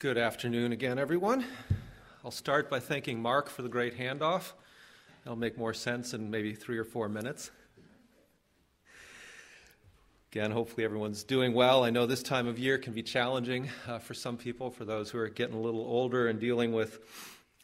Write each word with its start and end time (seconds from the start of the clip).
Good 0.00 0.16
afternoon 0.16 0.70
again, 0.70 0.96
everyone. 0.96 1.44
I'll 2.24 2.30
start 2.30 2.70
by 2.70 2.78
thanking 2.78 3.20
Mark 3.20 3.48
for 3.48 3.62
the 3.62 3.68
great 3.68 3.98
handoff. 3.98 4.52
That'll 5.24 5.36
make 5.36 5.58
more 5.58 5.74
sense 5.74 6.14
in 6.14 6.30
maybe 6.30 6.54
three 6.54 6.78
or 6.78 6.84
four 6.84 7.08
minutes. 7.08 7.50
Again, 10.30 10.52
hopefully 10.52 10.84
everyone's 10.84 11.24
doing 11.24 11.52
well. 11.52 11.82
I 11.82 11.90
know 11.90 12.06
this 12.06 12.22
time 12.22 12.46
of 12.46 12.60
year 12.60 12.78
can 12.78 12.92
be 12.92 13.02
challenging 13.02 13.70
uh, 13.88 13.98
for 13.98 14.14
some 14.14 14.36
people, 14.36 14.70
for 14.70 14.84
those 14.84 15.10
who 15.10 15.18
are 15.18 15.28
getting 15.28 15.56
a 15.56 15.60
little 15.60 15.80
older 15.80 16.28
and 16.28 16.38
dealing 16.38 16.70
with 16.72 17.00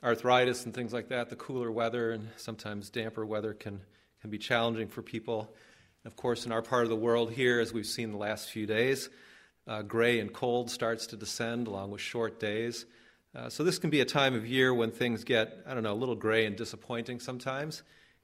arthritis 0.03 0.65
and 0.65 0.75
things 0.75 0.93
like 0.93 1.11
that. 1.11 1.31
The 1.31 1.37
cooler 1.37 1.71
weather 1.71 2.11
and 2.11 2.31
sometimes 2.37 2.91
damper 2.91 3.25
weather 3.25 3.55
can, 3.55 3.81
can 4.23 4.31
be 4.31 4.39
challenging 4.39 4.89
for 4.89 5.03
people. 5.03 5.55
Of 6.05 6.17
course, 6.17 6.47
in 6.47 6.51
our 6.51 6.63
part 6.63 6.83
of 6.83 6.91
the 6.91 6.97
world 6.97 7.31
here, 7.31 7.61
as 7.61 7.73
we've 7.73 7.87
seen 7.87 8.11
the 8.11 8.19
last 8.19 8.51
few 8.51 8.67
days, 8.67 9.09
uh, 9.67 9.83
gray 9.83 10.21
and 10.21 10.33
cold 10.33 10.71
starts 10.71 11.07
to 11.09 11.17
descend 11.17 11.67
along 11.67 11.91
with 11.91 12.01
short 12.01 12.39
days. 12.39 12.87
Uh, 13.35 13.49
so, 13.49 13.65
this 13.65 13.79
can 13.79 13.91
be 13.91 14.01
a 14.01 14.05
time 14.05 14.35
of 14.35 14.47
year 14.47 14.73
when 14.73 14.91
things 14.91 15.25
get, 15.25 15.59
I 15.67 15.75
don't 15.75 15.83
know, 15.83 15.93
a 15.93 15.95
little 15.95 16.15
gray 16.15 16.47
and 16.47 16.57
disappointing 16.57 17.21
sometimes 17.21 17.83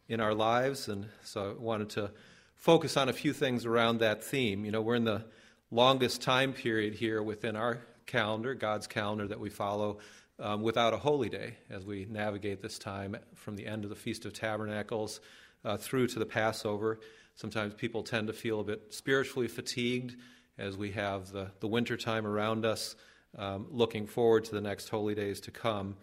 in 0.08 0.20
our 0.20 0.34
lives. 0.34 0.88
And 0.88 1.06
so, 1.24 1.56
I 1.58 1.60
wanted 1.60 1.90
to 1.90 2.10
focus 2.54 2.96
on 2.96 3.08
a 3.08 3.12
few 3.12 3.32
things 3.32 3.64
around 3.64 3.98
that 3.98 4.22
theme. 4.22 4.64
You 4.64 4.70
know, 4.70 4.82
we're 4.82 4.94
in 4.94 5.04
the 5.04 5.24
longest 5.70 6.22
time 6.22 6.52
period 6.52 6.94
here 6.94 7.22
within 7.22 7.56
our 7.56 7.78
calendar, 8.06 8.54
God's 8.54 8.86
calendar 8.86 9.26
that 9.28 9.40
we 9.40 9.50
follow, 9.50 9.98
um, 10.38 10.62
without 10.62 10.92
a 10.92 10.96
holy 10.96 11.28
day 11.28 11.54
as 11.70 11.84
we 11.84 12.06
navigate 12.10 12.60
this 12.60 12.78
time 12.78 13.16
from 13.34 13.56
the 13.56 13.66
end 13.66 13.84
of 13.84 13.90
the 13.90 13.96
Feast 13.96 14.24
of 14.24 14.32
Tabernacles 14.32 15.20
uh, 15.64 15.76
through 15.76 16.06
to 16.08 16.18
the 16.18 16.26
Passover. 16.26 17.00
Sometimes 17.36 17.74
people 17.74 18.02
tend 18.02 18.26
to 18.26 18.32
feel 18.32 18.60
a 18.60 18.64
bit 18.64 18.92
spiritually 18.92 19.48
fatigued 19.48 20.16
as 20.60 20.76
we 20.76 20.92
have 20.92 21.32
the, 21.32 21.50
the 21.60 21.66
winter 21.66 21.96
time 21.96 22.26
around 22.26 22.66
us, 22.66 22.94
um, 23.38 23.66
looking 23.70 24.06
forward 24.06 24.44
to 24.44 24.52
the 24.52 24.60
next 24.60 24.88
holy 24.90 25.14
days 25.14 25.40
to 25.40 25.50
come. 25.50 25.96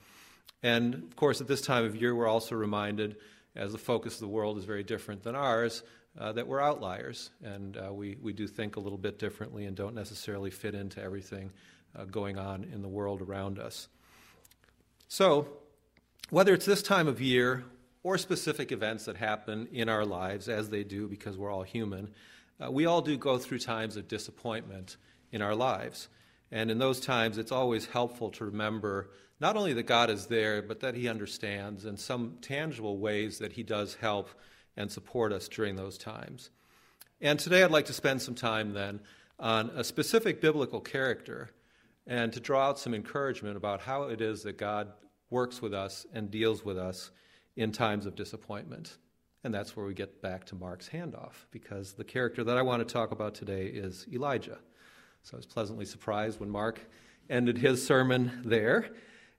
And 0.64 0.96
of 0.96 1.16
course, 1.16 1.40
at 1.40 1.48
this 1.48 1.62
time 1.62 1.86
of 1.86 1.96
year, 1.96 2.16
we're 2.16 2.28
also 2.28 2.56
reminded, 2.56 3.18
as 3.56 3.72
the 3.72 3.78
focus 3.78 4.16
of 4.16 4.22
the 4.22 4.28
world 4.28 4.58
is 4.58 4.66
very 4.66 4.84
different 4.84 5.24
than 5.24 5.36
ours, 5.36 5.84
uh, 6.20 6.32
that 6.32 6.48
we're 6.48 6.60
outliers 6.60 7.30
and 7.44 7.78
uh, 7.78 7.94
we, 7.94 8.18
we 8.22 8.34
do 8.34 8.48
think 8.48 8.76
a 8.76 8.80
little 8.80 8.98
bit 8.98 9.20
differently 9.20 9.66
and 9.66 9.78
don't 9.78 9.94
necessarily 9.94 10.50
fit 10.50 10.74
into 10.74 11.02
everything 11.02 11.52
uh, 11.96 12.06
going 12.06 12.40
on 12.40 12.64
in 12.74 12.82
the 12.82 12.88
world 12.88 13.22
around 13.22 13.60
us. 13.60 13.88
So, 15.08 15.48
whether 16.32 16.54
it's 16.54 16.66
this 16.66 16.82
time 16.82 17.08
of 17.08 17.22
year 17.22 17.64
or 18.02 18.18
specific 18.18 18.72
events 18.72 19.06
that 19.06 19.16
happen 19.16 19.68
in 19.72 19.90
our 19.90 20.06
lives, 20.06 20.50
as 20.50 20.70
they 20.70 20.84
do 20.84 21.08
because 21.08 21.38
we're 21.38 21.52
all 21.52 21.64
human, 21.64 22.10
uh, 22.64 22.72
we 22.72 22.86
all 22.86 23.02
do 23.02 23.18
go 23.18 23.38
through 23.38 23.60
times 23.60 23.98
of 23.98 24.08
disappointment 24.08 24.98
in 25.32 25.42
our 25.42 25.56
lives. 25.56 26.10
And 26.52 26.72
in 26.72 26.78
those 26.78 27.00
times, 27.00 27.38
it's 27.38 27.52
always 27.52 27.86
helpful 27.86 28.32
to 28.32 28.46
remember 28.46 29.10
not 29.40 29.56
only 29.56 29.74
that 29.74 29.84
God 29.84 30.10
is 30.10 30.28
there, 30.28 30.62
but 30.62 30.80
that 30.80 30.96
He 30.96 31.08
understands 31.08 31.86
and 31.86 32.00
some 32.00 32.38
tangible 32.42 32.98
ways 32.98 33.40
that 33.40 33.54
He 33.54 33.64
does 33.64 33.96
help 33.96 34.30
and 34.76 34.92
support 34.92 35.32
us 35.32 35.48
during 35.48 35.76
those 35.76 35.98
times. 35.98 36.50
And 37.22 37.40
today 37.40 37.64
I'd 37.64 37.72
like 37.72 37.86
to 37.86 37.94
spend 37.94 38.22
some 38.22 38.36
time 38.36 38.74
then 38.74 39.00
on 39.40 39.70
a 39.76 39.84
specific 39.84 40.42
biblical 40.42 40.80
character 40.80 41.52
and 42.06 42.32
to 42.34 42.40
draw 42.40 42.70
out 42.70 42.80
some 42.80 42.94
encouragement 42.94 43.58
about 43.58 43.82
how 43.82 44.04
it 44.04 44.22
is 44.22 44.44
that 44.44 44.58
God 44.58 44.92
works 45.30 45.62
with 45.62 45.74
us 45.74 46.06
and 46.14 46.32
deals 46.32 46.64
with 46.64 46.78
us 46.78 47.12
in 47.56 47.72
times 47.72 48.06
of 48.06 48.16
disappointment. 48.16 48.98
And 49.48 49.54
that's 49.54 49.78
where 49.78 49.86
we 49.86 49.94
get 49.94 50.22
back 50.22 50.44
to 50.48 50.56
Mark's 50.56 50.90
handoff, 50.90 51.46
because 51.52 51.94
the 51.94 52.04
character 52.04 52.44
that 52.44 52.58
I 52.58 52.64
want 52.64 52.86
to 52.86 52.94
talk 52.94 53.12
about 53.12 53.34
today 53.34 53.68
is 53.68 54.06
Elijah. 54.12 54.58
So 55.24 55.36
I 55.36 55.38
was 55.38 55.46
pleasantly 55.46 55.86
surprised 55.86 56.42
when 56.42 56.50
Mark 56.50 56.82
ended 57.30 57.58
his 57.58 57.88
sermon 57.88 58.42
there. 58.44 58.90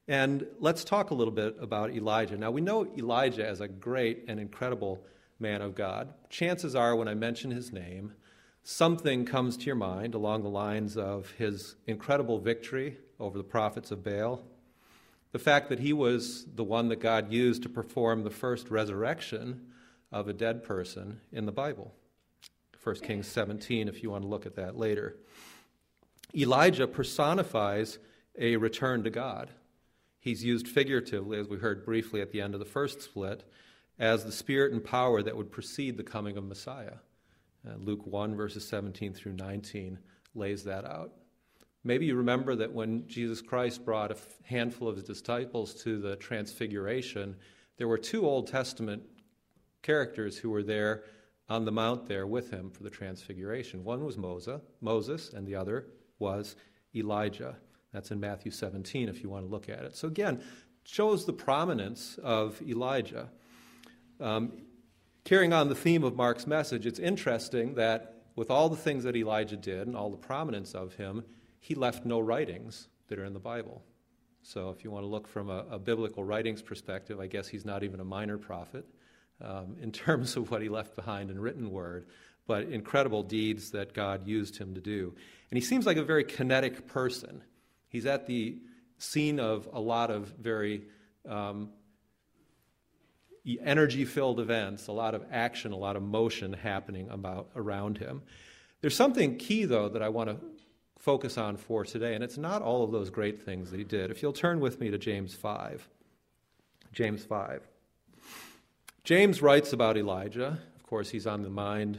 And 0.08 0.46
let's 0.60 0.82
talk 0.82 1.10
a 1.10 1.14
little 1.14 1.34
bit 1.34 1.56
about 1.60 1.90
Elijah. 1.90 2.38
Now, 2.38 2.50
we 2.50 2.62
know 2.62 2.88
Elijah 2.96 3.46
as 3.46 3.60
a 3.60 3.68
great 3.68 4.24
and 4.28 4.40
incredible 4.40 5.04
man 5.38 5.60
of 5.60 5.74
God. 5.74 6.14
Chances 6.30 6.74
are, 6.74 6.96
when 6.96 7.06
I 7.06 7.12
mention 7.12 7.50
his 7.50 7.70
name, 7.70 8.14
something 8.62 9.26
comes 9.26 9.58
to 9.58 9.66
your 9.66 9.76
mind 9.76 10.14
along 10.14 10.42
the 10.42 10.48
lines 10.48 10.96
of 10.96 11.32
his 11.32 11.76
incredible 11.86 12.38
victory 12.38 12.96
over 13.20 13.36
the 13.36 13.44
prophets 13.44 13.90
of 13.90 14.02
Baal, 14.02 14.42
the 15.32 15.38
fact 15.38 15.68
that 15.68 15.80
he 15.80 15.92
was 15.92 16.46
the 16.54 16.64
one 16.64 16.88
that 16.88 17.00
God 17.00 17.30
used 17.30 17.62
to 17.64 17.68
perform 17.68 18.24
the 18.24 18.30
first 18.30 18.70
resurrection 18.70 19.66
of 20.10 20.28
a 20.28 20.32
dead 20.32 20.62
person 20.62 21.20
in 21.32 21.46
the 21.46 21.52
Bible. 21.52 21.92
1 22.82 22.96
Kings 22.96 23.26
17, 23.26 23.88
if 23.88 24.02
you 24.02 24.10
want 24.10 24.22
to 24.22 24.28
look 24.28 24.46
at 24.46 24.56
that 24.56 24.76
later. 24.76 25.16
Elijah 26.34 26.86
personifies 26.86 27.98
a 28.38 28.56
return 28.56 29.02
to 29.04 29.10
God. 29.10 29.50
He's 30.20 30.44
used 30.44 30.68
figuratively, 30.68 31.38
as 31.38 31.48
we 31.48 31.58
heard 31.58 31.84
briefly 31.84 32.20
at 32.20 32.32
the 32.32 32.40
end 32.40 32.54
of 32.54 32.60
the 32.60 32.66
first 32.66 33.02
split, 33.02 33.44
as 33.98 34.24
the 34.24 34.32
spirit 34.32 34.72
and 34.72 34.82
power 34.82 35.22
that 35.22 35.36
would 35.36 35.50
precede 35.50 35.96
the 35.96 36.02
coming 36.02 36.36
of 36.36 36.44
Messiah. 36.44 36.96
Uh, 37.66 37.74
Luke 37.78 38.06
1, 38.06 38.36
verses 38.36 38.66
17 38.66 39.12
through 39.12 39.32
19, 39.32 39.98
lays 40.34 40.64
that 40.64 40.84
out. 40.84 41.12
Maybe 41.84 42.06
you 42.06 42.16
remember 42.16 42.54
that 42.56 42.72
when 42.72 43.06
Jesus 43.08 43.40
Christ 43.40 43.84
brought 43.84 44.10
a 44.10 44.16
handful 44.44 44.88
of 44.88 44.96
his 44.96 45.04
disciples 45.04 45.74
to 45.82 46.00
the 46.00 46.16
Transfiguration, 46.16 47.36
there 47.76 47.88
were 47.88 47.98
two 47.98 48.26
Old 48.26 48.48
Testament 48.48 49.02
characters 49.82 50.38
who 50.38 50.50
were 50.50 50.62
there 50.62 51.04
on 51.48 51.64
the 51.64 51.72
mount 51.72 52.06
there 52.06 52.26
with 52.26 52.50
him 52.50 52.70
for 52.70 52.82
the 52.82 52.90
transfiguration. 52.90 53.84
One 53.84 54.04
was 54.04 54.18
Moses, 54.18 54.60
Moses, 54.80 55.32
and 55.32 55.46
the 55.46 55.54
other 55.54 55.86
was 56.18 56.56
Elijah. 56.94 57.56
That's 57.92 58.10
in 58.10 58.20
Matthew 58.20 58.50
17 58.50 59.08
if 59.08 59.22
you 59.22 59.30
want 59.30 59.46
to 59.46 59.50
look 59.50 59.68
at 59.68 59.80
it. 59.84 59.96
So 59.96 60.08
again, 60.08 60.42
shows 60.84 61.24
the 61.24 61.32
prominence 61.32 62.18
of 62.22 62.60
Elijah. 62.62 63.30
Um, 64.20 64.52
carrying 65.24 65.52
on 65.52 65.68
the 65.68 65.74
theme 65.74 66.04
of 66.04 66.16
Mark's 66.16 66.46
message, 66.46 66.86
it's 66.86 66.98
interesting 66.98 67.74
that 67.74 68.22
with 68.36 68.50
all 68.50 68.68
the 68.68 68.76
things 68.76 69.04
that 69.04 69.16
Elijah 69.16 69.56
did 69.56 69.86
and 69.86 69.96
all 69.96 70.10
the 70.10 70.16
prominence 70.16 70.74
of 70.74 70.94
him, 70.94 71.24
he 71.60 71.74
left 71.74 72.04
no 72.04 72.20
writings 72.20 72.88
that 73.08 73.18
are 73.18 73.24
in 73.24 73.32
the 73.32 73.40
Bible. 73.40 73.82
So 74.42 74.70
if 74.70 74.84
you 74.84 74.90
want 74.90 75.02
to 75.02 75.08
look 75.08 75.26
from 75.26 75.50
a, 75.50 75.64
a 75.70 75.78
biblical 75.78 76.24
writings 76.24 76.62
perspective, 76.62 77.20
I 77.20 77.26
guess 77.26 77.48
he's 77.48 77.64
not 77.64 77.82
even 77.82 78.00
a 78.00 78.04
minor 78.04 78.38
prophet 78.38 78.86
um, 79.42 79.76
in 79.80 79.92
terms 79.92 80.36
of 80.36 80.50
what 80.50 80.62
he 80.62 80.68
left 80.68 80.96
behind 80.96 81.30
in 81.30 81.40
written 81.40 81.70
word, 81.70 82.06
but 82.46 82.64
incredible 82.64 83.22
deeds 83.22 83.70
that 83.72 83.94
God 83.94 84.26
used 84.26 84.56
him 84.56 84.74
to 84.74 84.80
do. 84.80 85.14
And 85.50 85.58
he 85.58 85.64
seems 85.64 85.86
like 85.86 85.96
a 85.96 86.02
very 86.02 86.24
kinetic 86.24 86.86
person. 86.86 87.42
He's 87.88 88.06
at 88.06 88.26
the 88.26 88.58
scene 88.98 89.40
of 89.40 89.68
a 89.72 89.80
lot 89.80 90.10
of 90.10 90.28
very 90.40 90.82
um, 91.28 91.70
energy 93.62 94.04
filled 94.04 94.40
events, 94.40 94.88
a 94.88 94.92
lot 94.92 95.14
of 95.14 95.24
action, 95.30 95.72
a 95.72 95.76
lot 95.76 95.96
of 95.96 96.02
motion 96.02 96.52
happening 96.52 97.08
about 97.10 97.48
around 97.56 97.98
him. 97.98 98.22
There's 98.80 98.96
something 98.96 99.36
key, 99.36 99.64
though, 99.64 99.88
that 99.88 100.02
I 100.02 100.08
want 100.08 100.30
to 100.30 100.36
focus 100.98 101.38
on 101.38 101.56
for 101.56 101.84
today, 101.84 102.14
and 102.14 102.22
it's 102.22 102.36
not 102.36 102.60
all 102.60 102.84
of 102.84 102.92
those 102.92 103.10
great 103.10 103.42
things 103.42 103.70
that 103.70 103.78
he 103.78 103.84
did. 103.84 104.10
If 104.10 104.22
you'll 104.22 104.32
turn 104.32 104.60
with 104.60 104.80
me 104.80 104.90
to 104.90 104.98
James 104.98 105.34
5. 105.34 105.88
James 106.92 107.24
5. 107.24 107.62
James 109.08 109.40
writes 109.40 109.72
about 109.72 109.96
Elijah. 109.96 110.58
Of 110.76 110.82
course, 110.82 111.08
he's 111.08 111.26
on 111.26 111.40
the 111.40 111.48
mind 111.48 111.98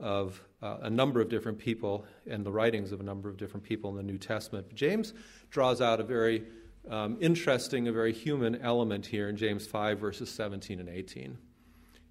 of 0.00 0.40
uh, 0.62 0.78
a 0.80 0.88
number 0.88 1.20
of 1.20 1.28
different 1.28 1.58
people 1.58 2.06
and 2.26 2.46
the 2.46 2.50
writings 2.50 2.92
of 2.92 3.00
a 3.00 3.02
number 3.02 3.28
of 3.28 3.36
different 3.36 3.62
people 3.62 3.90
in 3.90 3.96
the 3.96 4.02
New 4.02 4.16
Testament. 4.16 4.66
But 4.68 4.74
James 4.74 5.12
draws 5.50 5.82
out 5.82 6.00
a 6.00 6.02
very 6.02 6.44
um, 6.88 7.18
interesting, 7.20 7.88
a 7.88 7.92
very 7.92 8.14
human 8.14 8.56
element 8.62 9.04
here 9.04 9.28
in 9.28 9.36
James 9.36 9.66
5, 9.66 9.98
verses 9.98 10.30
17 10.30 10.80
and 10.80 10.88
18, 10.88 11.36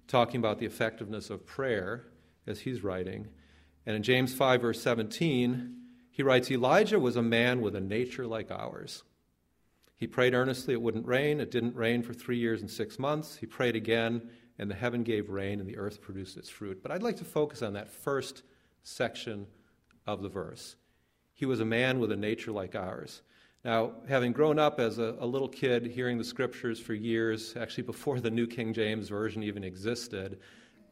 talking 0.06 0.38
about 0.38 0.60
the 0.60 0.66
effectiveness 0.66 1.28
of 1.28 1.44
prayer 1.44 2.04
as 2.46 2.60
he's 2.60 2.84
writing. 2.84 3.26
And 3.84 3.96
in 3.96 4.04
James 4.04 4.32
5, 4.32 4.60
verse 4.60 4.80
17, 4.80 5.74
he 6.12 6.22
writes 6.22 6.52
Elijah 6.52 7.00
was 7.00 7.16
a 7.16 7.22
man 7.22 7.62
with 7.62 7.74
a 7.74 7.80
nature 7.80 8.28
like 8.28 8.52
ours 8.52 9.02
he 9.96 10.06
prayed 10.06 10.34
earnestly, 10.34 10.74
it 10.74 10.82
wouldn't 10.82 11.06
rain. 11.06 11.40
It 11.40 11.50
didn't 11.50 11.74
rain 11.74 12.02
for 12.02 12.12
three 12.12 12.36
years 12.36 12.60
and 12.60 12.70
six 12.70 12.98
months. 12.98 13.36
He 13.36 13.46
prayed 13.46 13.74
again, 13.74 14.28
and 14.58 14.70
the 14.70 14.74
heaven 14.74 15.02
gave 15.02 15.30
rain, 15.30 15.60
and 15.60 15.68
the 15.68 15.76
earth 15.76 16.00
produced 16.00 16.36
its 16.36 16.48
fruit. 16.48 16.82
But 16.82 16.92
I'd 16.92 17.02
like 17.02 17.16
to 17.16 17.24
focus 17.24 17.62
on 17.62 17.74
that 17.74 17.90
first 17.90 18.42
section 18.82 19.46
of 20.06 20.22
the 20.22 20.28
verse. 20.28 20.76
He 21.34 21.46
was 21.46 21.60
a 21.60 21.64
man 21.64 21.98
with 21.98 22.12
a 22.12 22.16
nature 22.16 22.52
like 22.52 22.74
ours. 22.74 23.22
Now, 23.64 23.92
having 24.08 24.32
grown 24.32 24.58
up 24.58 24.78
as 24.78 24.98
a, 24.98 25.16
a, 25.18 25.26
little 25.26 25.48
kid 25.48 25.86
hearing 25.86 26.18
the 26.18 26.24
scriptures 26.24 26.78
for 26.78 26.94
years, 26.94 27.54
actually 27.56 27.82
before 27.82 28.20
the 28.20 28.30
New 28.30 28.46
King 28.46 28.72
James 28.72 29.08
Version 29.08 29.42
even 29.42 29.64
existed, 29.64 30.38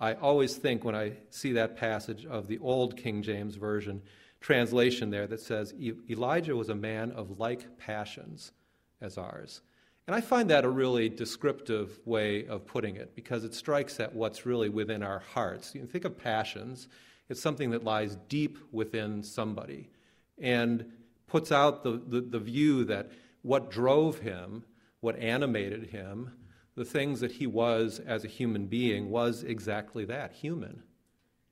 I 0.01 0.15
always 0.15 0.57
think 0.57 0.85
when 0.85 0.97
I 0.97 1.13
see 1.31 1.53
that 1.53 1.77
passage 1.77 2.27
of 2.27 2.49
the 2.49 2.59
old 2.59 2.97
King 2.97 3.23
James 3.23 3.55
Version 3.55 4.03
translation 4.41 5.09
there 5.09 5.27
that 5.29 5.41
says, 5.41 5.73
Elijah 6.11 6.57
was 6.57 6.69
a 6.69 6.75
man 6.75 7.13
of 7.13 7.39
like 7.39 7.79
passions 7.79 8.53
as 9.01 9.17
ours. 9.17 9.63
And 10.07 10.15
I 10.15 10.21
find 10.21 10.51
that 10.51 10.65
a 10.65 10.69
really 10.69 11.09
descriptive 11.09 11.99
way 12.05 12.47
of 12.47 12.67
putting 12.67 12.97
it 12.97 13.15
because 13.15 13.45
it 13.45 13.55
strikes 13.55 13.99
at 14.01 14.15
what's 14.15 14.45
really 14.45 14.69
within 14.69 15.03
our 15.03 15.21
hearts. 15.21 15.75
You 15.75 15.87
think 15.87 16.05
of 16.05 16.19
passions, 16.19 16.89
it's 17.29 17.41
something 17.41 17.71
that 17.71 17.85
lies 17.85 18.17
deep 18.29 18.59
within 18.71 19.23
somebody. 19.23 19.91
And 20.39 20.93
puts 21.27 21.51
out 21.51 21.83
the, 21.83 22.03
the, 22.07 22.21
the 22.21 22.39
view 22.39 22.85
that 22.85 23.11
what 23.43 23.71
drove 23.71 24.19
him, 24.19 24.65
what 25.01 25.19
animated 25.19 25.87
him, 25.87 26.33
the 26.77 26.85
things 26.85 27.21
that 27.21 27.33
he 27.33 27.47
was 27.47 28.01
as 28.01 28.25
a 28.25 28.29
human 28.29 28.67
being 28.67 29.11
was 29.11 29.43
exactly 29.43 30.05
that 30.07 30.33
human, 30.33 30.83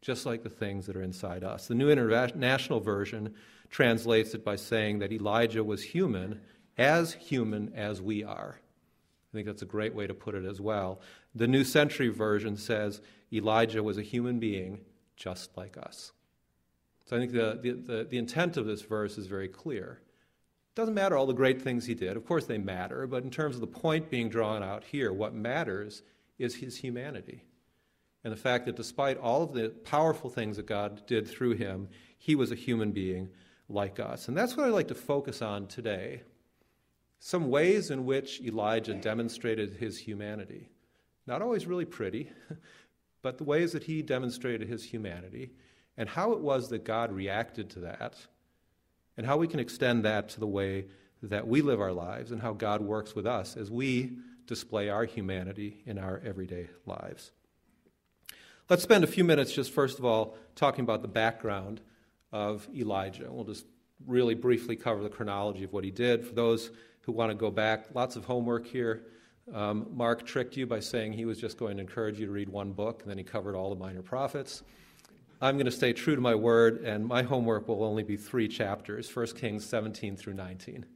just 0.00 0.26
like 0.26 0.42
the 0.42 0.48
things 0.48 0.86
that 0.86 0.96
are 0.96 1.02
inside 1.02 1.44
us. 1.44 1.68
The 1.68 1.74
New 1.74 1.90
International 1.90 2.80
Version 2.80 3.34
translates 3.70 4.34
it 4.34 4.44
by 4.44 4.56
saying 4.56 4.98
that 4.98 5.12
Elijah 5.12 5.64
was 5.64 5.82
human, 5.82 6.40
as 6.78 7.14
human 7.14 7.72
as 7.74 8.00
we 8.00 8.24
are. 8.24 8.58
I 9.32 9.36
think 9.36 9.46
that's 9.46 9.62
a 9.62 9.66
great 9.66 9.94
way 9.94 10.06
to 10.06 10.14
put 10.14 10.34
it 10.34 10.44
as 10.44 10.60
well. 10.60 11.00
The 11.34 11.46
New 11.46 11.64
Century 11.64 12.08
Version 12.08 12.56
says 12.56 13.00
Elijah 13.32 13.82
was 13.82 13.96
a 13.96 14.02
human 14.02 14.38
being 14.38 14.80
just 15.16 15.56
like 15.56 15.76
us. 15.78 16.12
So 17.06 17.16
I 17.16 17.20
think 17.20 17.32
the, 17.32 17.58
the, 17.60 17.72
the, 17.72 18.04
the 18.04 18.18
intent 18.18 18.56
of 18.56 18.66
this 18.66 18.82
verse 18.82 19.18
is 19.18 19.26
very 19.26 19.48
clear. 19.48 20.00
It 20.72 20.76
doesn't 20.76 20.94
matter 20.94 21.16
all 21.16 21.26
the 21.26 21.32
great 21.32 21.60
things 21.60 21.86
he 21.86 21.94
did. 21.94 22.16
Of 22.16 22.26
course, 22.26 22.46
they 22.46 22.58
matter, 22.58 23.06
but 23.06 23.24
in 23.24 23.30
terms 23.30 23.54
of 23.54 23.60
the 23.60 23.66
point 23.66 24.10
being 24.10 24.28
drawn 24.28 24.62
out 24.62 24.84
here, 24.84 25.12
what 25.12 25.34
matters 25.34 26.02
is 26.38 26.56
his 26.56 26.76
humanity. 26.78 27.44
And 28.24 28.32
the 28.32 28.38
fact 28.38 28.66
that 28.66 28.76
despite 28.76 29.18
all 29.18 29.42
of 29.42 29.52
the 29.52 29.70
powerful 29.84 30.30
things 30.30 30.56
that 30.56 30.66
God 30.66 31.06
did 31.06 31.26
through 31.26 31.52
him, 31.52 31.88
he 32.18 32.34
was 32.34 32.52
a 32.52 32.56
human 32.56 32.92
being 32.92 33.30
like 33.68 33.98
us. 33.98 34.28
And 34.28 34.36
that's 34.36 34.56
what 34.56 34.66
I'd 34.66 34.72
like 34.72 34.88
to 34.88 34.94
focus 34.94 35.42
on 35.42 35.66
today. 35.66 36.22
Some 37.24 37.50
ways 37.50 37.92
in 37.92 38.04
which 38.04 38.40
Elijah 38.40 38.94
demonstrated 38.94 39.76
his 39.76 39.96
humanity. 39.96 40.68
Not 41.24 41.40
always 41.40 41.68
really 41.68 41.84
pretty, 41.84 42.32
but 43.22 43.38
the 43.38 43.44
ways 43.44 43.70
that 43.70 43.84
he 43.84 44.02
demonstrated 44.02 44.66
his 44.66 44.82
humanity 44.82 45.52
and 45.96 46.08
how 46.08 46.32
it 46.32 46.40
was 46.40 46.68
that 46.70 46.82
God 46.82 47.12
reacted 47.12 47.70
to 47.70 47.78
that, 47.80 48.16
and 49.16 49.24
how 49.24 49.36
we 49.36 49.46
can 49.46 49.60
extend 49.60 50.04
that 50.04 50.30
to 50.30 50.40
the 50.40 50.48
way 50.48 50.86
that 51.22 51.46
we 51.46 51.62
live 51.62 51.80
our 51.80 51.92
lives 51.92 52.32
and 52.32 52.42
how 52.42 52.54
God 52.54 52.80
works 52.80 53.14
with 53.14 53.24
us 53.24 53.56
as 53.56 53.70
we 53.70 54.16
display 54.48 54.88
our 54.88 55.04
humanity 55.04 55.80
in 55.86 55.98
our 55.98 56.20
everyday 56.26 56.70
lives. 56.86 57.30
Let's 58.68 58.82
spend 58.82 59.04
a 59.04 59.06
few 59.06 59.22
minutes 59.22 59.52
just 59.52 59.70
first 59.70 60.00
of 60.00 60.04
all 60.04 60.36
talking 60.56 60.82
about 60.82 61.02
the 61.02 61.08
background 61.08 61.82
of 62.32 62.66
Elijah. 62.74 63.30
We'll 63.30 63.44
just 63.44 63.66
really 64.08 64.34
briefly 64.34 64.74
cover 64.74 65.04
the 65.04 65.08
chronology 65.08 65.62
of 65.62 65.72
what 65.72 65.84
he 65.84 65.92
did. 65.92 66.26
For 66.26 66.34
those 66.34 66.72
who 67.02 67.12
want 67.12 67.30
to 67.30 67.34
go 67.34 67.50
back, 67.50 67.86
lots 67.94 68.16
of 68.16 68.24
homework 68.24 68.66
here. 68.66 69.04
Um, 69.52 69.86
Mark 69.92 70.24
tricked 70.24 70.56
you 70.56 70.66
by 70.66 70.80
saying 70.80 71.12
he 71.12 71.24
was 71.24 71.40
just 71.40 71.58
going 71.58 71.76
to 71.76 71.80
encourage 71.80 72.18
you 72.18 72.26
to 72.26 72.32
read 72.32 72.48
one 72.48 72.72
book, 72.72 73.02
and 73.02 73.10
then 73.10 73.18
he 73.18 73.24
covered 73.24 73.56
all 73.56 73.70
the 73.70 73.80
minor 73.80 74.02
prophets. 74.02 74.62
I'm 75.40 75.56
going 75.56 75.66
to 75.66 75.72
stay 75.72 75.92
true 75.92 76.14
to 76.14 76.20
my 76.20 76.36
word, 76.36 76.82
and 76.84 77.04
my 77.04 77.22
homework 77.22 77.66
will 77.66 77.82
only 77.82 78.04
be 78.04 78.16
three 78.16 78.46
chapters 78.46 79.14
1 79.14 79.26
Kings 79.28 79.66
17 79.66 80.16
through 80.16 80.34
19. 80.34 80.86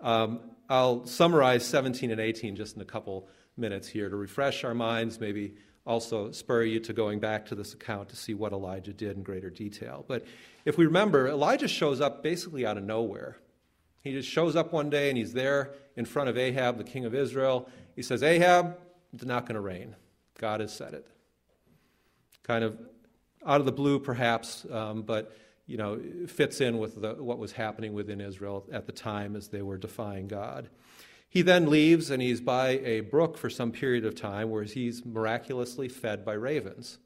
Um, 0.00 0.40
I'll 0.68 1.06
summarize 1.06 1.64
17 1.66 2.10
and 2.10 2.20
18 2.20 2.54
just 2.54 2.76
in 2.76 2.82
a 2.82 2.84
couple 2.84 3.28
minutes 3.56 3.88
here 3.88 4.08
to 4.08 4.16
refresh 4.16 4.62
our 4.62 4.74
minds, 4.74 5.18
maybe 5.18 5.54
also 5.86 6.30
spur 6.30 6.62
you 6.62 6.80
to 6.80 6.92
going 6.92 7.20
back 7.20 7.46
to 7.46 7.54
this 7.54 7.74
account 7.74 8.08
to 8.10 8.16
see 8.16 8.34
what 8.34 8.52
Elijah 8.52 8.92
did 8.92 9.16
in 9.16 9.22
greater 9.22 9.50
detail. 9.50 10.04
But 10.06 10.24
if 10.64 10.78
we 10.78 10.86
remember, 10.86 11.28
Elijah 11.28 11.68
shows 11.68 12.00
up 12.00 12.22
basically 12.22 12.64
out 12.64 12.78
of 12.78 12.84
nowhere. 12.84 13.38
He 14.04 14.12
just 14.12 14.28
shows 14.28 14.54
up 14.54 14.72
one 14.72 14.90
day 14.90 15.08
and 15.08 15.16
he's 15.16 15.32
there 15.32 15.72
in 15.96 16.04
front 16.04 16.28
of 16.28 16.36
Ahab, 16.36 16.76
the 16.76 16.84
king 16.84 17.06
of 17.06 17.14
Israel. 17.14 17.68
He 17.96 18.02
says, 18.02 18.22
Ahab, 18.22 18.76
it's 19.14 19.24
not 19.24 19.46
going 19.46 19.54
to 19.54 19.60
rain. 19.60 19.96
God 20.38 20.60
has 20.60 20.72
said 20.72 20.92
it. 20.92 21.06
Kind 22.42 22.64
of 22.64 22.78
out 23.46 23.60
of 23.60 23.66
the 23.66 23.72
blue, 23.72 23.98
perhaps, 23.98 24.66
um, 24.70 25.02
but 25.02 25.34
you 25.66 25.78
know, 25.78 25.98
fits 26.26 26.60
in 26.60 26.78
with 26.78 27.00
the, 27.00 27.14
what 27.14 27.38
was 27.38 27.52
happening 27.52 27.94
within 27.94 28.20
Israel 28.20 28.66
at 28.70 28.84
the 28.84 28.92
time 28.92 29.34
as 29.34 29.48
they 29.48 29.62
were 29.62 29.78
defying 29.78 30.28
God. 30.28 30.68
He 31.26 31.40
then 31.40 31.70
leaves 31.70 32.10
and 32.10 32.20
he's 32.20 32.42
by 32.42 32.78
a 32.84 33.00
brook 33.00 33.38
for 33.38 33.48
some 33.48 33.72
period 33.72 34.04
of 34.04 34.14
time 34.14 34.50
where 34.50 34.64
he's 34.64 35.04
miraculously 35.04 35.88
fed 35.88 36.24
by 36.24 36.34
ravens. 36.34 36.98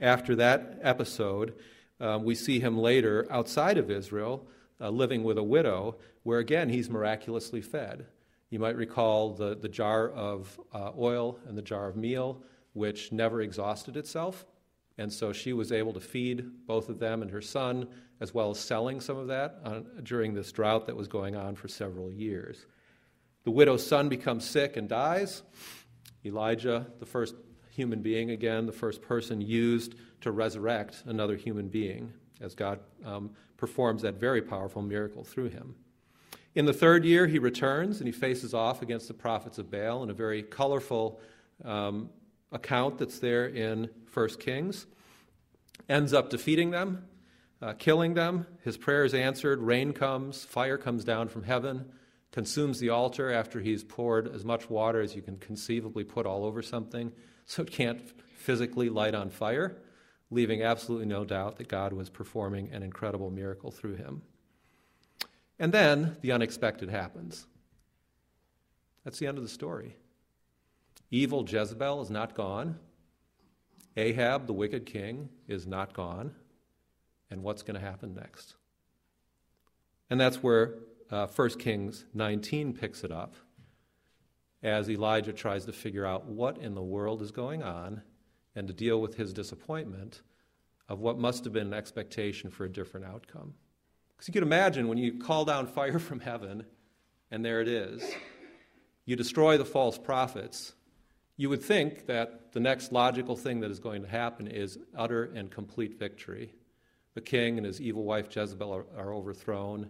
After 0.00 0.36
that 0.36 0.78
episode, 0.80 1.54
um, 2.00 2.24
we 2.24 2.36
see 2.36 2.60
him 2.60 2.78
later 2.78 3.26
outside 3.28 3.76
of 3.76 3.90
Israel, 3.90 4.46
uh, 4.80 4.90
living 4.90 5.22
with 5.22 5.38
a 5.38 5.42
widow, 5.42 5.96
where 6.22 6.38
again 6.38 6.68
he's 6.68 6.90
miraculously 6.90 7.60
fed. 7.60 8.06
You 8.50 8.58
might 8.58 8.76
recall 8.76 9.30
the, 9.30 9.56
the 9.56 9.68
jar 9.68 10.10
of 10.10 10.60
uh, 10.72 10.92
oil 10.96 11.38
and 11.48 11.56
the 11.56 11.62
jar 11.62 11.88
of 11.88 11.96
meal, 11.96 12.42
which 12.72 13.12
never 13.12 13.40
exhausted 13.40 13.96
itself. 13.96 14.46
And 14.96 15.12
so 15.12 15.32
she 15.32 15.52
was 15.52 15.72
able 15.72 15.92
to 15.94 16.00
feed 16.00 16.66
both 16.66 16.88
of 16.88 17.00
them 17.00 17.22
and 17.22 17.30
her 17.30 17.40
son, 17.40 17.88
as 18.20 18.32
well 18.32 18.50
as 18.50 18.60
selling 18.60 19.00
some 19.00 19.16
of 19.16 19.26
that 19.26 19.58
on, 19.64 19.86
during 20.04 20.34
this 20.34 20.52
drought 20.52 20.86
that 20.86 20.96
was 20.96 21.08
going 21.08 21.34
on 21.34 21.56
for 21.56 21.66
several 21.66 22.12
years. 22.12 22.66
The 23.42 23.50
widow's 23.50 23.84
son 23.84 24.08
becomes 24.08 24.48
sick 24.48 24.76
and 24.76 24.88
dies. 24.88 25.42
Elijah, 26.24 26.86
the 27.00 27.06
first 27.06 27.34
human 27.70 28.02
being, 28.02 28.30
again, 28.30 28.66
the 28.66 28.72
first 28.72 29.02
person 29.02 29.40
used 29.40 29.96
to 30.20 30.30
resurrect 30.30 31.02
another 31.06 31.36
human 31.36 31.68
being, 31.68 32.12
as 32.44 32.54
God 32.54 32.78
um, 33.04 33.30
performs 33.56 34.02
that 34.02 34.14
very 34.14 34.42
powerful 34.42 34.82
miracle 34.82 35.24
through 35.24 35.48
him. 35.48 35.74
In 36.54 36.66
the 36.66 36.72
third 36.72 37.04
year, 37.04 37.26
he 37.26 37.38
returns 37.38 37.98
and 37.98 38.06
he 38.06 38.12
faces 38.12 38.54
off 38.54 38.82
against 38.82 39.08
the 39.08 39.14
prophets 39.14 39.58
of 39.58 39.70
Baal 39.70 40.04
in 40.04 40.10
a 40.10 40.14
very 40.14 40.42
colorful 40.42 41.20
um, 41.64 42.10
account 42.52 42.98
that's 42.98 43.18
there 43.18 43.46
in 43.46 43.90
1 44.12 44.28
Kings, 44.38 44.86
ends 45.88 46.12
up 46.12 46.30
defeating 46.30 46.70
them, 46.70 47.04
uh, 47.60 47.72
killing 47.72 48.14
them. 48.14 48.46
His 48.62 48.76
prayer 48.76 49.04
is 49.04 49.14
answered. 49.14 49.60
Rain 49.60 49.92
comes, 49.92 50.44
fire 50.44 50.78
comes 50.78 51.04
down 51.04 51.28
from 51.28 51.42
heaven, 51.42 51.86
consumes 52.30 52.78
the 52.78 52.90
altar 52.90 53.32
after 53.32 53.60
he's 53.60 53.82
poured 53.82 54.32
as 54.32 54.44
much 54.44 54.70
water 54.70 55.00
as 55.00 55.16
you 55.16 55.22
can 55.22 55.36
conceivably 55.38 56.04
put 56.04 56.26
all 56.26 56.44
over 56.44 56.62
something 56.62 57.12
so 57.46 57.62
it 57.62 57.70
can't 57.70 58.00
physically 58.36 58.88
light 58.88 59.14
on 59.14 59.30
fire, 59.30 59.76
leaving 60.34 60.62
absolutely 60.62 61.06
no 61.06 61.24
doubt 61.24 61.56
that 61.56 61.68
God 61.68 61.92
was 61.92 62.10
performing 62.10 62.70
an 62.72 62.82
incredible 62.82 63.30
miracle 63.30 63.70
through 63.70 63.94
him. 63.94 64.22
And 65.58 65.72
then 65.72 66.16
the 66.20 66.32
unexpected 66.32 66.90
happens. 66.90 67.46
That's 69.04 69.18
the 69.18 69.26
end 69.26 69.38
of 69.38 69.44
the 69.44 69.50
story. 69.50 69.96
Evil 71.10 71.48
Jezebel 71.48 72.02
is 72.02 72.10
not 72.10 72.34
gone. 72.34 72.78
Ahab, 73.96 74.46
the 74.46 74.52
wicked 74.52 74.86
king, 74.86 75.28
is 75.46 75.66
not 75.66 75.92
gone. 75.92 76.34
And 77.30 77.42
what's 77.42 77.62
going 77.62 77.78
to 77.78 77.86
happen 77.86 78.14
next? 78.14 78.54
And 80.10 80.20
that's 80.20 80.42
where 80.42 80.74
uh, 81.10 81.28
1 81.28 81.50
Kings 81.50 82.04
19 82.12 82.72
picks 82.72 83.04
it 83.04 83.12
up 83.12 83.34
as 84.62 84.90
Elijah 84.90 85.32
tries 85.32 85.66
to 85.66 85.72
figure 85.72 86.06
out 86.06 86.26
what 86.26 86.58
in 86.58 86.74
the 86.74 86.82
world 86.82 87.22
is 87.22 87.30
going 87.30 87.62
on 87.62 88.02
and 88.56 88.68
to 88.68 88.74
deal 88.74 89.00
with 89.00 89.16
his 89.16 89.32
disappointment 89.32 90.22
of 90.88 91.00
what 91.00 91.18
must 91.18 91.44
have 91.44 91.52
been 91.52 91.68
an 91.68 91.74
expectation 91.74 92.50
for 92.50 92.64
a 92.64 92.68
different 92.68 93.06
outcome. 93.06 93.54
Because 94.12 94.28
you 94.28 94.32
can 94.32 94.42
imagine 94.42 94.88
when 94.88 94.98
you 94.98 95.18
call 95.18 95.44
down 95.44 95.66
fire 95.66 95.98
from 95.98 96.20
heaven, 96.20 96.64
and 97.30 97.44
there 97.44 97.60
it 97.60 97.68
is, 97.68 98.02
you 99.04 99.16
destroy 99.16 99.58
the 99.58 99.64
false 99.64 99.98
prophets, 99.98 100.72
you 101.36 101.48
would 101.48 101.62
think 101.62 102.06
that 102.06 102.52
the 102.52 102.60
next 102.60 102.92
logical 102.92 103.36
thing 103.36 103.60
that 103.60 103.70
is 103.70 103.80
going 103.80 104.02
to 104.02 104.08
happen 104.08 104.46
is 104.46 104.78
utter 104.96 105.24
and 105.34 105.50
complete 105.50 105.98
victory. 105.98 106.52
The 107.14 107.20
king 107.20 107.56
and 107.56 107.66
his 107.66 107.80
evil 107.80 108.04
wife 108.04 108.34
Jezebel 108.34 108.72
are, 108.72 108.86
are 108.96 109.12
overthrown, 109.12 109.88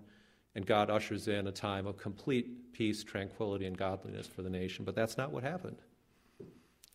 and 0.55 0.65
God 0.65 0.89
ushers 0.91 1.29
in 1.29 1.47
a 1.47 1.53
time 1.53 1.87
of 1.87 1.97
complete 1.99 2.73
peace, 2.73 3.05
tranquility, 3.05 3.67
and 3.67 3.77
godliness 3.77 4.27
for 4.27 4.43
the 4.43 4.51
nation. 4.51 4.85
But 4.85 4.95
that's 4.95 5.19
not 5.19 5.33
what 5.33 5.43
happened. 5.43 5.77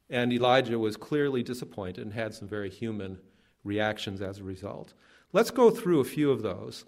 And 0.10 0.34
Elijah 0.34 0.80
was 0.80 0.98
clearly 0.98 1.44
disappointed 1.44 2.04
and 2.04 2.14
had 2.14 2.34
some 2.34 2.48
very 2.48 2.70
human 2.70 3.20
reactions 3.64 4.22
as 4.22 4.40
a 4.40 4.44
result. 4.44 4.94
Let's 5.34 5.52
go 5.52 5.70
through 5.70 6.00
a 6.00 6.06
few 6.06 6.32
of 6.32 6.42
those, 6.42 6.86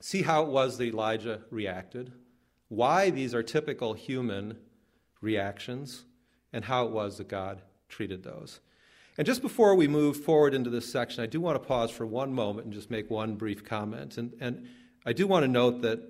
see 0.00 0.22
how 0.22 0.42
it 0.42 0.48
was 0.48 0.78
that 0.78 0.86
Elijah 0.86 1.42
reacted, 1.50 2.12
why 2.68 3.10
these 3.10 3.34
are 3.34 3.42
typical 3.42 3.94
human 3.94 4.56
reactions 5.20 6.04
and 6.52 6.64
how 6.64 6.86
it 6.86 6.90
was 6.90 7.18
that 7.18 7.28
God 7.28 7.62
treated 7.88 8.22
those. 8.24 8.60
And 9.18 9.26
just 9.26 9.42
before 9.42 9.74
we 9.74 9.86
move 9.86 10.16
forward 10.16 10.54
into 10.54 10.70
this 10.70 10.90
section, 10.90 11.22
I 11.22 11.26
do 11.26 11.40
want 11.40 11.62
to 11.62 11.68
pause 11.68 11.90
for 11.90 12.06
one 12.06 12.32
moment 12.32 12.64
and 12.64 12.74
just 12.74 12.90
make 12.90 13.10
one 13.10 13.36
brief 13.36 13.62
comment. 13.62 14.16
And, 14.16 14.32
and 14.40 14.66
I 15.04 15.12
do 15.12 15.26
want 15.26 15.44
to 15.44 15.48
note 15.48 15.82
that 15.82 16.00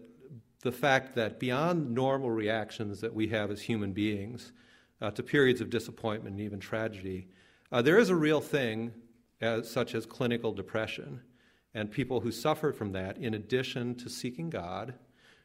the 0.61 0.73
fact 0.73 1.17
that 1.17 1.41
beyond 1.41 1.93
normal 1.93 2.31
reactions 2.31 3.01
that 3.01 3.13
we 3.13 3.29
have 3.29 3.51
as 3.51 3.63
human 3.63 3.93
beings 3.93 4.53
uh, 5.03 5.11
to 5.11 5.23
periods 5.23 5.61
of 5.61 5.69
disappointment 5.69 6.37
and 6.37 6.45
even 6.45 6.61
tragedy, 6.61 7.29
uh, 7.71 7.83
there 7.83 7.99
is 7.99 8.11
a 8.11 8.15
real 8.15 8.41
thing 8.41 8.93
as, 9.41 9.71
such 9.71 9.95
as 9.95 10.07
clinical 10.07 10.53
depression. 10.53 11.21
And 11.75 11.91
people 11.91 12.21
who 12.21 12.31
suffer 12.31 12.73
from 12.73 12.93
that, 12.93 13.19
in 13.19 13.35
addition 13.35 13.95
to 13.97 14.09
seeking 14.09 14.51
God, 14.51 14.95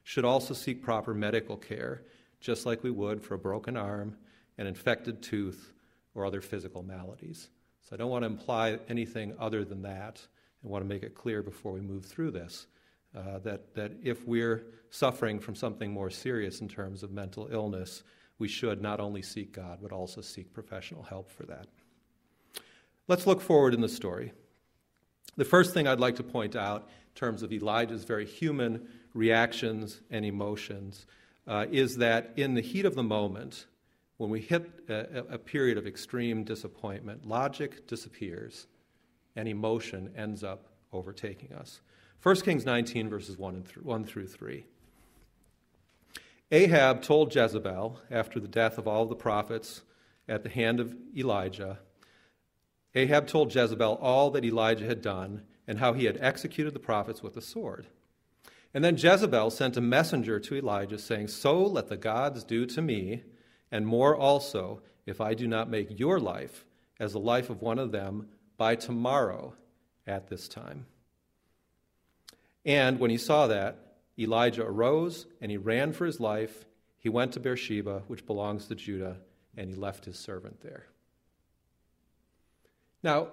should 0.04 0.26
also 0.26 0.54
seek 0.54 0.82
proper 0.82 1.14
medical 1.14 1.58
care, 1.58 2.04
just 2.40 2.66
like 2.66 2.84
we 2.84 2.92
would 2.92 3.22
for 3.22 3.36
a 3.36 3.40
broken 3.40 3.78
arm 3.78 4.16
an 4.60 4.68
infected 4.68 5.22
tooth, 5.22 5.74
or 6.16 6.26
other 6.26 6.42
physical 6.42 6.82
maladies. 6.82 7.50
So 7.82 7.96
I 7.96 7.98
don't 7.98 8.10
want 8.10 8.24
to 8.24 8.28
imply 8.28 8.80
anything 8.90 9.34
other 9.40 9.64
than 9.64 9.84
that. 9.84 10.28
I 10.64 10.68
want 10.68 10.84
to 10.84 10.88
make 10.88 11.04
it 11.04 11.14
clear 11.14 11.44
before 11.44 11.72
we 11.74 11.82
move 11.82 12.06
through 12.06 12.32
this 12.32 12.68
Uh, 13.16 13.40
that, 13.40 13.74
that 13.74 13.92
if 14.04 14.28
we're 14.28 14.66
suffering 14.90 15.40
from 15.40 15.56
something 15.56 15.92
more 15.92 16.12
serious 16.12 16.62
in 16.62 16.68
terms 16.68 17.04
of 17.04 17.12
mental 17.12 17.48
illness, 17.52 18.04
we 18.40 18.48
should 18.48 18.82
not 18.82 19.00
only 19.00 19.22
seek 19.22 19.52
God, 19.52 19.80
but 19.82 19.92
also 19.92 20.22
seek 20.22 20.54
professional 20.54 21.04
help 21.04 21.30
for 21.30 21.44
that. 21.46 21.68
Let's 23.08 23.26
look 23.26 23.42
forward 23.42 23.74
in 23.74 23.82
the 23.82 23.90
story. 23.90 24.34
The 25.38 25.46
first 25.46 25.74
thing 25.74 25.88
I'd 25.88 26.00
like 26.00 26.16
to 26.18 26.24
point 26.24 26.56
out 26.56 26.82
in 26.82 27.16
terms 27.16 27.44
of 27.44 27.52
Elijah's 27.54 28.04
very 28.04 28.26
human 28.26 28.88
reactions 29.14 30.02
and 30.10 30.26
emotions 30.26 31.06
uh, 31.48 31.66
is 31.72 31.98
that 31.98 32.34
in 32.36 32.54
the 32.54 32.62
heat 32.62 32.86
of 32.86 32.96
the 32.96 33.04
moment, 33.04 33.66
when 34.18 34.30
we 34.30 34.42
hit 34.42 34.70
a, 34.90 35.36
a 35.36 35.38
period 35.38 35.78
of 35.78 35.88
extreme 35.88 36.44
disappointment, 36.44 37.26
logic 37.26 37.88
disappears 37.88 38.68
and 39.36 39.48
emotion 39.48 40.12
ends 40.18 40.44
up 40.44 40.66
overtaking 40.92 41.54
us. 41.54 41.82
1 42.24 42.36
Kings 42.42 42.66
19, 42.66 43.10
verses 43.10 43.38
1, 43.38 43.56
and 43.56 43.66
th- 43.66 43.78
1 43.78 44.04
through 44.04 44.28
3. 44.28 44.66
Ahab 46.52 47.02
told 47.02 47.36
Jezebel, 47.36 48.00
after 48.10 48.40
the 48.40 48.48
death 48.48 48.78
of 48.78 48.88
all 48.88 49.06
the 49.06 49.16
prophets 49.16 49.82
at 50.30 50.44
the 50.44 50.50
hand 50.50 50.80
of 50.80 50.96
Elijah, 51.16 51.80
Ahab 52.96 53.28
told 53.28 53.54
Jezebel 53.54 54.00
all 54.02 54.32
that 54.32 54.46
Elijah 54.46 54.86
had 54.86 55.02
done 55.02 55.44
and 55.68 55.80
how 55.80 55.94
he 55.94 56.06
had 56.06 56.18
executed 56.22 56.74
the 56.74 56.80
prophets 56.80 57.22
with 57.22 57.34
the 57.34 57.42
sword. 57.42 57.88
And 58.74 58.84
then 58.84 58.96
Jezebel 58.96 59.50
sent 59.52 59.78
a 59.78 59.82
messenger 59.82 60.40
to 60.40 60.56
Elijah, 60.56 60.98
saying, 60.98 61.28
So 61.28 61.62
let 61.64 61.90
the 61.90 61.98
gods 61.98 62.44
do 62.44 62.66
to 62.68 62.82
me, 62.82 63.24
and 63.72 63.86
more 63.86 64.16
also, 64.16 64.82
if 65.06 65.20
I 65.20 65.34
do 65.34 65.48
not 65.48 65.70
make 65.70 66.00
your 66.00 66.20
life 66.20 66.66
as 67.00 67.14
the 67.14 67.20
life 67.20 67.50
of 67.50 67.62
one 67.62 67.80
of 67.80 67.92
them 67.92 68.30
by 68.58 68.76
tomorrow 68.76 69.54
at 70.06 70.28
this 70.28 70.48
time. 70.48 70.86
And 72.66 73.00
when 73.00 73.12
he 73.12 73.18
saw 73.18 73.48
that, 73.48 73.87
Elijah 74.20 74.66
arose 74.66 75.26
and 75.42 75.52
he 75.52 75.58
ran 75.58 75.94
for 75.94 76.06
his 76.06 76.20
life. 76.20 76.66
He 76.98 77.10
went 77.10 77.34
to 77.34 77.40
Beersheba, 77.40 78.04
which 78.08 78.26
belongs 78.26 78.68
to 78.68 78.76
Judah, 78.76 79.18
and 79.56 79.70
he 79.70 79.76
left 79.76 80.06
his 80.06 80.18
servant 80.18 80.62
there. 80.62 80.88
Now, 83.04 83.30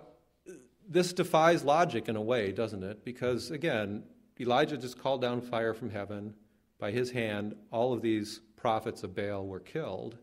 this 0.89 1.13
defies 1.13 1.65
logic 1.65 2.09
in 2.09 2.17
a 2.17 2.23
way, 2.23 2.53
doesn't 2.53 2.83
it? 2.83 3.05
Because, 3.05 3.51
again, 3.51 4.05
Elijah 4.39 4.77
just 4.77 4.99
called 4.99 5.23
down 5.23 5.41
fire 5.41 5.75
from 5.75 5.91
heaven. 5.91 6.35
By 6.79 6.91
his 6.91 7.11
hand, 7.11 7.55
all 7.71 7.93
of 7.93 8.03
these 8.03 8.41
prophets 8.57 9.03
of 9.03 9.15
Baal 9.15 9.47
were 9.47 9.61
killed. 9.61 10.19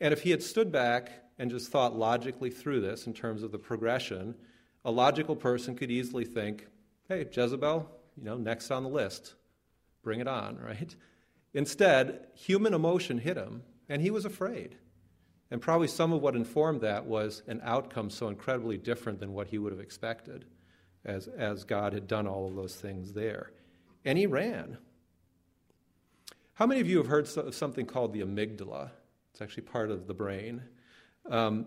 And 0.00 0.12
if 0.12 0.22
he 0.22 0.30
had 0.30 0.42
stood 0.42 0.72
back 0.72 1.12
and 1.38 1.50
just 1.50 1.70
thought 1.70 1.96
logically 1.96 2.50
through 2.50 2.80
this 2.80 3.06
in 3.06 3.12
terms 3.12 3.42
of 3.42 3.52
the 3.52 3.58
progression, 3.58 4.34
a 4.84 4.90
logical 4.90 5.36
person 5.36 5.76
could 5.76 5.90
easily 5.90 6.24
think, 6.24 6.66
hey, 7.08 7.26
Jezebel, 7.30 7.88
you 8.16 8.24
know, 8.24 8.36
next 8.36 8.70
on 8.70 8.82
the 8.82 8.88
list. 8.88 9.34
Bring 10.02 10.20
it 10.20 10.28
on, 10.28 10.58
right? 10.58 10.94
Instead, 11.54 12.26
human 12.34 12.74
emotion 12.74 13.18
hit 13.18 13.36
him, 13.36 13.62
and 13.88 14.02
he 14.02 14.10
was 14.10 14.24
afraid. 14.24 14.76
And 15.50 15.60
probably 15.60 15.88
some 15.88 16.12
of 16.12 16.22
what 16.22 16.34
informed 16.34 16.80
that 16.80 17.04
was 17.04 17.42
an 17.46 17.60
outcome 17.62 18.08
so 18.08 18.28
incredibly 18.28 18.78
different 18.78 19.20
than 19.20 19.34
what 19.34 19.48
he 19.48 19.58
would 19.58 19.72
have 19.72 19.80
expected, 19.80 20.46
as, 21.04 21.28
as 21.28 21.64
God 21.64 21.92
had 21.92 22.06
done 22.06 22.26
all 22.26 22.46
of 22.46 22.54
those 22.54 22.74
things 22.74 23.12
there. 23.12 23.52
And 24.04 24.16
he 24.16 24.26
ran. 24.26 24.78
How 26.54 26.66
many 26.66 26.80
of 26.80 26.88
you 26.88 26.96
have 26.98 27.06
heard 27.06 27.28
of 27.36 27.54
something 27.54 27.86
called 27.86 28.12
the 28.12 28.22
amygdala? 28.22 28.90
It's 29.32 29.42
actually 29.42 29.64
part 29.64 29.90
of 29.90 30.06
the 30.06 30.14
brain. 30.14 30.62
Um, 31.28 31.66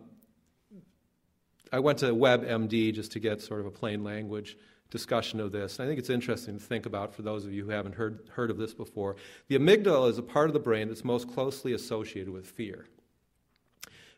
I 1.71 1.79
went 1.79 1.99
to 1.99 2.07
WebMD 2.07 2.93
just 2.93 3.11
to 3.13 3.19
get 3.19 3.41
sort 3.41 3.59
of 3.59 3.65
a 3.65 3.71
plain 3.71 4.03
language 4.03 4.57
discussion 4.95 5.41
of 5.41 5.51
this. 5.51 5.77
And 5.77 5.85
I 5.85 5.89
think 5.89 5.99
it's 5.99 6.09
interesting 6.09 6.57
to 6.57 6.63
think 6.63 6.85
about 6.85 7.13
for 7.13 7.21
those 7.21 7.45
of 7.45 7.51
you 7.51 7.65
who 7.65 7.71
haven't 7.71 7.95
heard, 7.95 8.29
heard 8.31 8.49
of 8.49 8.57
this 8.57 8.73
before. 8.73 9.17
The 9.49 9.59
amygdala 9.59 10.09
is 10.09 10.17
a 10.17 10.23
part 10.23 10.47
of 10.47 10.53
the 10.53 10.59
brain 10.59 10.87
that's 10.87 11.03
most 11.03 11.29
closely 11.29 11.73
associated 11.73 12.31
with 12.31 12.47
fear. 12.47 12.87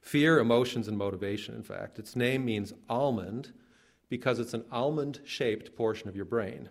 Fear, 0.02 0.38
emotions, 0.38 0.88
and 0.88 0.96
motivation, 0.96 1.56
in 1.56 1.64
fact. 1.64 1.98
Its 1.98 2.16
name 2.16 2.46
means 2.46 2.74
almond 2.88 3.52
because 4.08 4.38
it's 4.38 4.54
an 4.54 4.66
almond 4.72 5.20
shaped 5.26 5.76
portion 5.76 6.08
of 6.08 6.16
your 6.16 6.26
brain. 6.26 6.70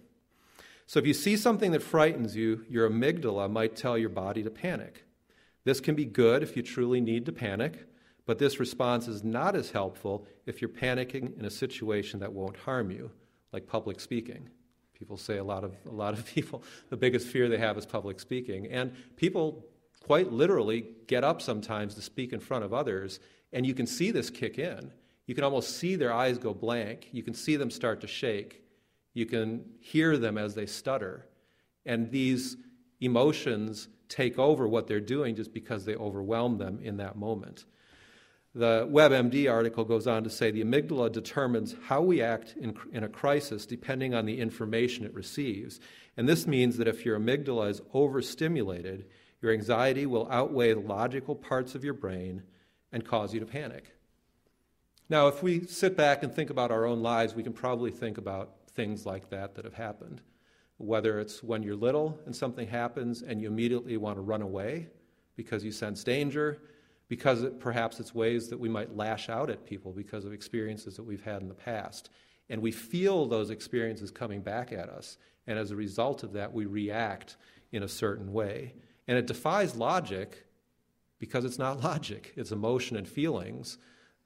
So 0.86 1.00
if 1.00 1.06
you 1.06 1.12
see 1.12 1.36
something 1.36 1.72
that 1.72 1.82
frightens 1.82 2.36
you, 2.36 2.64
your 2.70 2.88
amygdala 2.88 3.50
might 3.50 3.74
tell 3.74 3.98
your 3.98 4.08
body 4.08 4.44
to 4.44 4.50
panic. 4.50 5.02
This 5.64 5.80
can 5.80 5.96
be 5.96 6.04
good 6.04 6.44
if 6.44 6.56
you 6.56 6.62
truly 6.62 7.00
need 7.00 7.26
to 7.26 7.32
panic, 7.32 7.88
but 8.24 8.38
this 8.38 8.60
response 8.60 9.08
is 9.08 9.24
not 9.24 9.56
as 9.56 9.72
helpful 9.72 10.28
if 10.46 10.62
you're 10.62 10.68
panicking 10.68 11.36
in 11.36 11.44
a 11.44 11.50
situation 11.50 12.20
that 12.20 12.32
won't 12.32 12.56
harm 12.58 12.92
you 12.92 13.10
like 13.56 13.66
public 13.66 14.00
speaking. 14.00 14.50
People 14.92 15.16
say 15.16 15.38
a 15.38 15.44
lot 15.44 15.64
of 15.64 15.72
a 15.86 15.94
lot 15.94 16.12
of 16.12 16.26
people 16.34 16.62
the 16.90 16.96
biggest 16.96 17.26
fear 17.26 17.48
they 17.48 17.56
have 17.56 17.78
is 17.78 17.86
public 17.86 18.20
speaking, 18.20 18.66
and 18.66 18.92
people 19.16 19.64
quite 20.02 20.30
literally 20.30 20.84
get 21.06 21.24
up 21.24 21.40
sometimes 21.40 21.94
to 21.94 22.02
speak 22.02 22.34
in 22.34 22.38
front 22.38 22.64
of 22.64 22.74
others, 22.74 23.18
and 23.54 23.66
you 23.66 23.72
can 23.72 23.86
see 23.86 24.10
this 24.10 24.28
kick 24.28 24.58
in. 24.58 24.92
You 25.26 25.34
can 25.34 25.42
almost 25.42 25.78
see 25.78 25.96
their 25.96 26.12
eyes 26.12 26.36
go 26.38 26.52
blank. 26.52 27.08
You 27.12 27.22
can 27.22 27.34
see 27.34 27.56
them 27.56 27.70
start 27.70 28.02
to 28.02 28.06
shake. 28.06 28.62
You 29.14 29.24
can 29.24 29.64
hear 29.80 30.18
them 30.18 30.36
as 30.36 30.54
they 30.54 30.66
stutter, 30.66 31.26
and 31.86 32.10
these 32.10 32.58
emotions 33.00 33.88
take 34.08 34.38
over 34.38 34.68
what 34.68 34.86
they're 34.86 35.00
doing 35.00 35.34
just 35.34 35.52
because 35.52 35.86
they 35.86 35.96
overwhelm 35.96 36.58
them 36.58 36.78
in 36.82 36.98
that 36.98 37.16
moment. 37.16 37.64
The 38.56 38.88
WebMD 38.90 39.52
article 39.52 39.84
goes 39.84 40.06
on 40.06 40.24
to 40.24 40.30
say 40.30 40.50
the 40.50 40.64
amygdala 40.64 41.12
determines 41.12 41.76
how 41.88 42.00
we 42.00 42.22
act 42.22 42.54
in, 42.58 42.74
in 42.90 43.04
a 43.04 43.08
crisis 43.08 43.66
depending 43.66 44.14
on 44.14 44.24
the 44.24 44.40
information 44.40 45.04
it 45.04 45.12
receives. 45.12 45.78
And 46.16 46.26
this 46.26 46.46
means 46.46 46.78
that 46.78 46.88
if 46.88 47.04
your 47.04 47.20
amygdala 47.20 47.68
is 47.68 47.82
overstimulated, 47.92 49.10
your 49.42 49.52
anxiety 49.52 50.06
will 50.06 50.26
outweigh 50.30 50.72
the 50.72 50.80
logical 50.80 51.34
parts 51.34 51.74
of 51.74 51.84
your 51.84 51.92
brain 51.92 52.44
and 52.92 53.04
cause 53.04 53.34
you 53.34 53.40
to 53.40 53.46
panic. 53.46 53.92
Now, 55.10 55.28
if 55.28 55.42
we 55.42 55.66
sit 55.66 55.94
back 55.94 56.22
and 56.22 56.32
think 56.32 56.48
about 56.48 56.70
our 56.70 56.86
own 56.86 57.02
lives, 57.02 57.34
we 57.34 57.42
can 57.42 57.52
probably 57.52 57.90
think 57.90 58.16
about 58.16 58.54
things 58.70 59.04
like 59.04 59.28
that 59.28 59.56
that 59.56 59.66
have 59.66 59.74
happened. 59.74 60.22
Whether 60.78 61.20
it's 61.20 61.42
when 61.42 61.62
you're 61.62 61.76
little 61.76 62.18
and 62.24 62.34
something 62.34 62.68
happens 62.68 63.20
and 63.20 63.38
you 63.38 63.48
immediately 63.48 63.98
want 63.98 64.16
to 64.16 64.22
run 64.22 64.40
away 64.40 64.86
because 65.36 65.62
you 65.62 65.72
sense 65.72 66.02
danger 66.02 66.58
because 67.08 67.42
it, 67.42 67.60
perhaps 67.60 68.00
it's 68.00 68.14
ways 68.14 68.48
that 68.48 68.58
we 68.58 68.68
might 68.68 68.96
lash 68.96 69.28
out 69.28 69.50
at 69.50 69.64
people 69.64 69.92
because 69.92 70.24
of 70.24 70.32
experiences 70.32 70.96
that 70.96 71.04
we've 71.04 71.24
had 71.24 71.42
in 71.42 71.48
the 71.48 71.54
past. 71.54 72.10
And 72.48 72.62
we 72.62 72.72
feel 72.72 73.26
those 73.26 73.50
experiences 73.50 74.10
coming 74.10 74.40
back 74.40 74.72
at 74.72 74.88
us. 74.88 75.18
And 75.46 75.58
as 75.58 75.70
a 75.70 75.76
result 75.76 76.22
of 76.22 76.32
that, 76.32 76.52
we 76.52 76.66
react 76.66 77.36
in 77.72 77.82
a 77.82 77.88
certain 77.88 78.32
way. 78.32 78.74
And 79.08 79.16
it 79.16 79.26
defies 79.26 79.76
logic 79.76 80.46
because 81.18 81.44
it's 81.44 81.58
not 81.58 81.80
logic, 81.84 82.32
it's 82.36 82.52
emotion 82.52 82.96
and 82.96 83.08
feelings. 83.08 83.78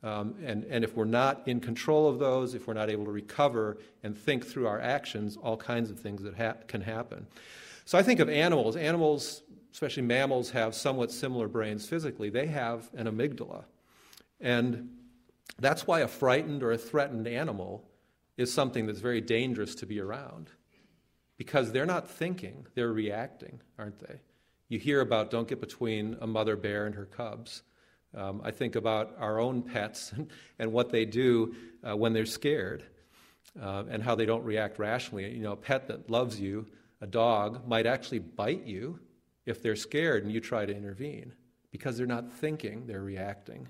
Um, 0.02 0.34
and, 0.42 0.64
and 0.64 0.82
if 0.82 0.96
we're 0.96 1.04
not 1.04 1.46
in 1.46 1.60
control 1.60 2.08
of 2.08 2.18
those, 2.18 2.54
if 2.54 2.66
we're 2.66 2.74
not 2.74 2.88
able 2.88 3.04
to 3.04 3.10
recover 3.10 3.76
and 4.02 4.16
think 4.16 4.46
through 4.46 4.66
our 4.66 4.80
actions, 4.80 5.36
all 5.36 5.58
kinds 5.58 5.90
of 5.90 6.00
things 6.00 6.22
that 6.22 6.34
ha- 6.34 6.56
can 6.66 6.80
happen. 6.80 7.26
So 7.84 7.98
I 7.98 8.02
think 8.02 8.18
of 8.18 8.30
animals. 8.30 8.76
Animals 8.76 9.42
especially 9.72 10.02
mammals, 10.02 10.50
have 10.50 10.74
somewhat 10.74 11.12
similar 11.12 11.48
brains 11.48 11.86
physically. 11.86 12.30
They 12.30 12.46
have 12.46 12.90
an 12.94 13.06
amygdala. 13.06 13.64
And 14.40 14.90
that's 15.58 15.86
why 15.86 16.00
a 16.00 16.08
frightened 16.08 16.62
or 16.62 16.72
a 16.72 16.78
threatened 16.78 17.28
animal 17.28 17.88
is 18.36 18.52
something 18.52 18.86
that's 18.86 19.00
very 19.00 19.20
dangerous 19.20 19.74
to 19.76 19.86
be 19.86 20.00
around. 20.00 20.50
Because 21.36 21.72
they're 21.72 21.86
not 21.86 22.08
thinking, 22.10 22.66
they're 22.74 22.92
reacting, 22.92 23.60
aren't 23.78 23.98
they? 23.98 24.20
You 24.68 24.78
hear 24.78 25.00
about 25.00 25.30
don't 25.30 25.48
get 25.48 25.60
between 25.60 26.16
a 26.20 26.26
mother 26.26 26.56
bear 26.56 26.86
and 26.86 26.94
her 26.94 27.06
cubs. 27.06 27.62
Um, 28.14 28.40
I 28.44 28.50
think 28.50 28.76
about 28.76 29.14
our 29.18 29.38
own 29.38 29.62
pets 29.62 30.12
and, 30.58 30.72
what 30.72 30.90
they 30.90 31.04
do 31.04 31.54
uh, 31.88 31.96
when 31.96 32.12
they're 32.12 32.26
scared 32.26 32.84
uh, 33.60 33.84
and 33.88 34.02
how 34.02 34.14
they 34.14 34.26
don't 34.26 34.44
react 34.44 34.78
rationally. 34.78 35.30
You 35.32 35.42
know, 35.42 35.52
a 35.52 35.56
pet 35.56 35.88
that 35.88 36.10
loves 36.10 36.40
you, 36.40 36.66
a 37.00 37.06
dog, 37.06 37.66
might 37.68 37.86
actually 37.86 38.18
bite 38.18 38.66
you 38.66 38.98
if 39.46 39.62
they're 39.62 39.76
scared 39.76 40.24
and 40.24 40.32
you 40.32 40.40
try 40.40 40.66
to 40.66 40.74
intervene 40.74 41.32
because 41.70 41.96
they're 41.96 42.06
not 42.06 42.32
thinking, 42.32 42.86
they're 42.86 43.02
reacting. 43.02 43.68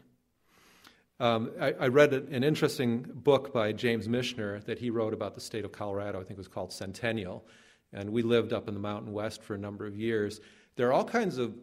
Um, 1.21 1.51
I, 1.61 1.73
I, 1.73 1.89
read 1.89 2.15
an 2.15 2.43
interesting 2.43 3.03
book 3.03 3.53
by 3.53 3.73
James 3.73 4.09
Michener 4.09 4.65
that 4.65 4.79
he 4.79 4.89
wrote 4.89 5.13
about 5.13 5.35
the 5.35 5.41
state 5.43 5.67
of 5.67 5.73
Colorado. 5.73 6.19
I 6.19 6.23
think 6.23 6.33
it 6.33 6.39
was 6.39 6.49
called 6.49 6.73
Centennial. 6.73 7.45
And 7.93 8.11
we 8.11 8.23
lived 8.23 8.55
up 8.55 8.69
in 8.69 8.75
the 8.75 8.81
Mountain 8.81 9.13
West 9.13 9.43
for 9.43 9.55
a 9.55 9.59
number 9.59 9.87
of 9.87 9.95
years. 9.95 10.41
There 10.77 10.89
are 10.89 10.95
all 10.95 11.05
kinds 11.05 11.37
of 11.37 11.55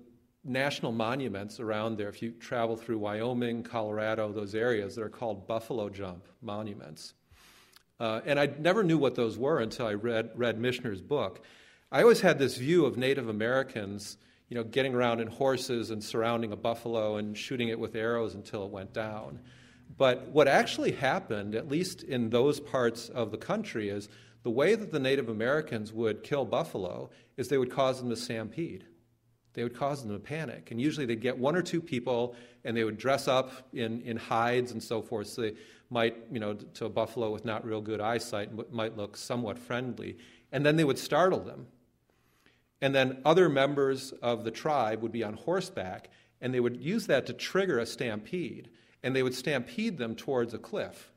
national 0.44 0.92
monuments 0.92 1.60
around 1.60 1.98
there. 1.98 2.10
If 2.10 2.22
you 2.22 2.32
travel 2.32 2.78
through 2.78 3.00
Wyoming, 3.00 3.64
Colorado, 3.64 4.32
those 4.32 4.54
areas 4.54 4.96
that 4.96 5.02
are 5.02 5.10
called 5.10 5.48
Buffalo 5.48 5.90
Jump 5.90 6.28
monuments. 6.42 7.16
Uh, 8.00 8.22
and 8.26 8.40
I 8.40 8.48
never 8.60 8.84
knew 8.84 8.98
what 8.98 9.16
those 9.16 9.38
were 9.38 9.60
until 9.60 9.88
I 9.88 9.96
read, 9.96 10.30
read 10.36 10.60
Michener's 10.60 11.02
book. 11.02 11.44
I 11.89 12.01
always 12.01 12.20
had 12.20 12.38
this 12.38 12.58
view 12.58 12.86
of 12.86 12.98
Native 12.98 13.29
Americans, 13.29 14.17
you 14.50 14.56
know, 14.56 14.63
getting 14.63 14.94
around 14.94 15.22
in 15.22 15.27
horses 15.27 15.89
and 15.89 16.03
surrounding 16.03 16.51
a 16.51 16.58
buffalo 16.58 17.15
and 17.15 17.38
shooting 17.38 17.70
it 17.70 17.79
with 17.79 17.96
arrows 17.96 18.36
until 18.36 18.65
it 18.65 18.72
went 18.72 18.91
down. 18.91 19.39
But 19.98 20.27
what 20.27 20.50
actually 20.50 20.91
happened, 20.91 21.56
at 21.56 21.70
least 21.70 22.03
in 22.03 22.29
those 22.29 22.60
parts 22.60 23.08
of 23.08 23.32
the 23.32 23.38
country, 23.38 23.88
is 23.88 24.10
the 24.44 24.50
way 24.50 24.75
that 24.75 24.91
the 24.91 25.00
Native 25.00 25.29
Americans 25.29 25.94
would 25.94 26.24
kill 26.24 26.44
buffalo 26.44 27.10
is 27.38 27.48
they 27.48 27.58
would 27.58 27.72
cause 27.72 28.00
them 28.01 28.10
to 28.10 28.17
stampede. 28.17 28.86
They 29.53 29.63
would 29.63 29.75
cause 29.75 30.03
them 30.03 30.12
to 30.12 30.20
panic. 30.20 30.72
And 30.72 30.82
usually 30.82 31.06
they'd 31.06 31.22
get 31.22 31.38
one 31.38 31.56
or 31.56 31.62
two 31.62 31.82
people 31.82 32.36
and 32.65 32.75
they 32.75 32.84
would 32.84 32.98
dress 32.98 33.29
up 33.29 33.50
in, 33.72 34.01
in 34.01 34.17
hides 34.17 34.74
and 34.74 34.84
so 34.84 35.01
forth. 35.01 35.27
So 35.27 35.41
they 35.41 35.53
might, 35.89 36.17
you 36.34 36.41
know, 36.41 36.53
to 36.53 36.86
a 36.86 36.89
buffalo 36.89 37.32
with 37.32 37.46
not 37.46 37.65
real 37.65 37.82
good 37.82 38.01
eyesight, 38.01 38.74
might 38.74 38.98
look 38.98 39.15
somewhat 39.15 39.58
friendly. 39.58 40.17
And 40.51 40.65
then 40.65 40.75
they 40.75 40.84
would 40.84 41.00
startle 41.00 41.39
them. 41.39 41.67
And 42.81 42.93
then 42.93 43.22
other 43.25 43.50
members 43.50 44.12
of 44.22 44.43
the 44.43 44.51
tribe 44.51 45.01
would 45.01 45.12
be 45.12 45.24
on 45.24 45.34
horseback 45.34 46.10
and 46.41 46.53
they 46.53 46.60
would 46.60 46.77
use 46.77 47.07
that 47.07 47.25
to 47.25 47.34
trigger 47.34 47.79
a 47.79 47.86
stampede. 47.86 48.69
And 49.03 49.15
they 49.15 49.24
would 49.24 49.36
stampede 49.36 49.98
them 49.98 50.15
towards 50.15 50.53
a 50.53 50.57
cliff. 50.57 51.12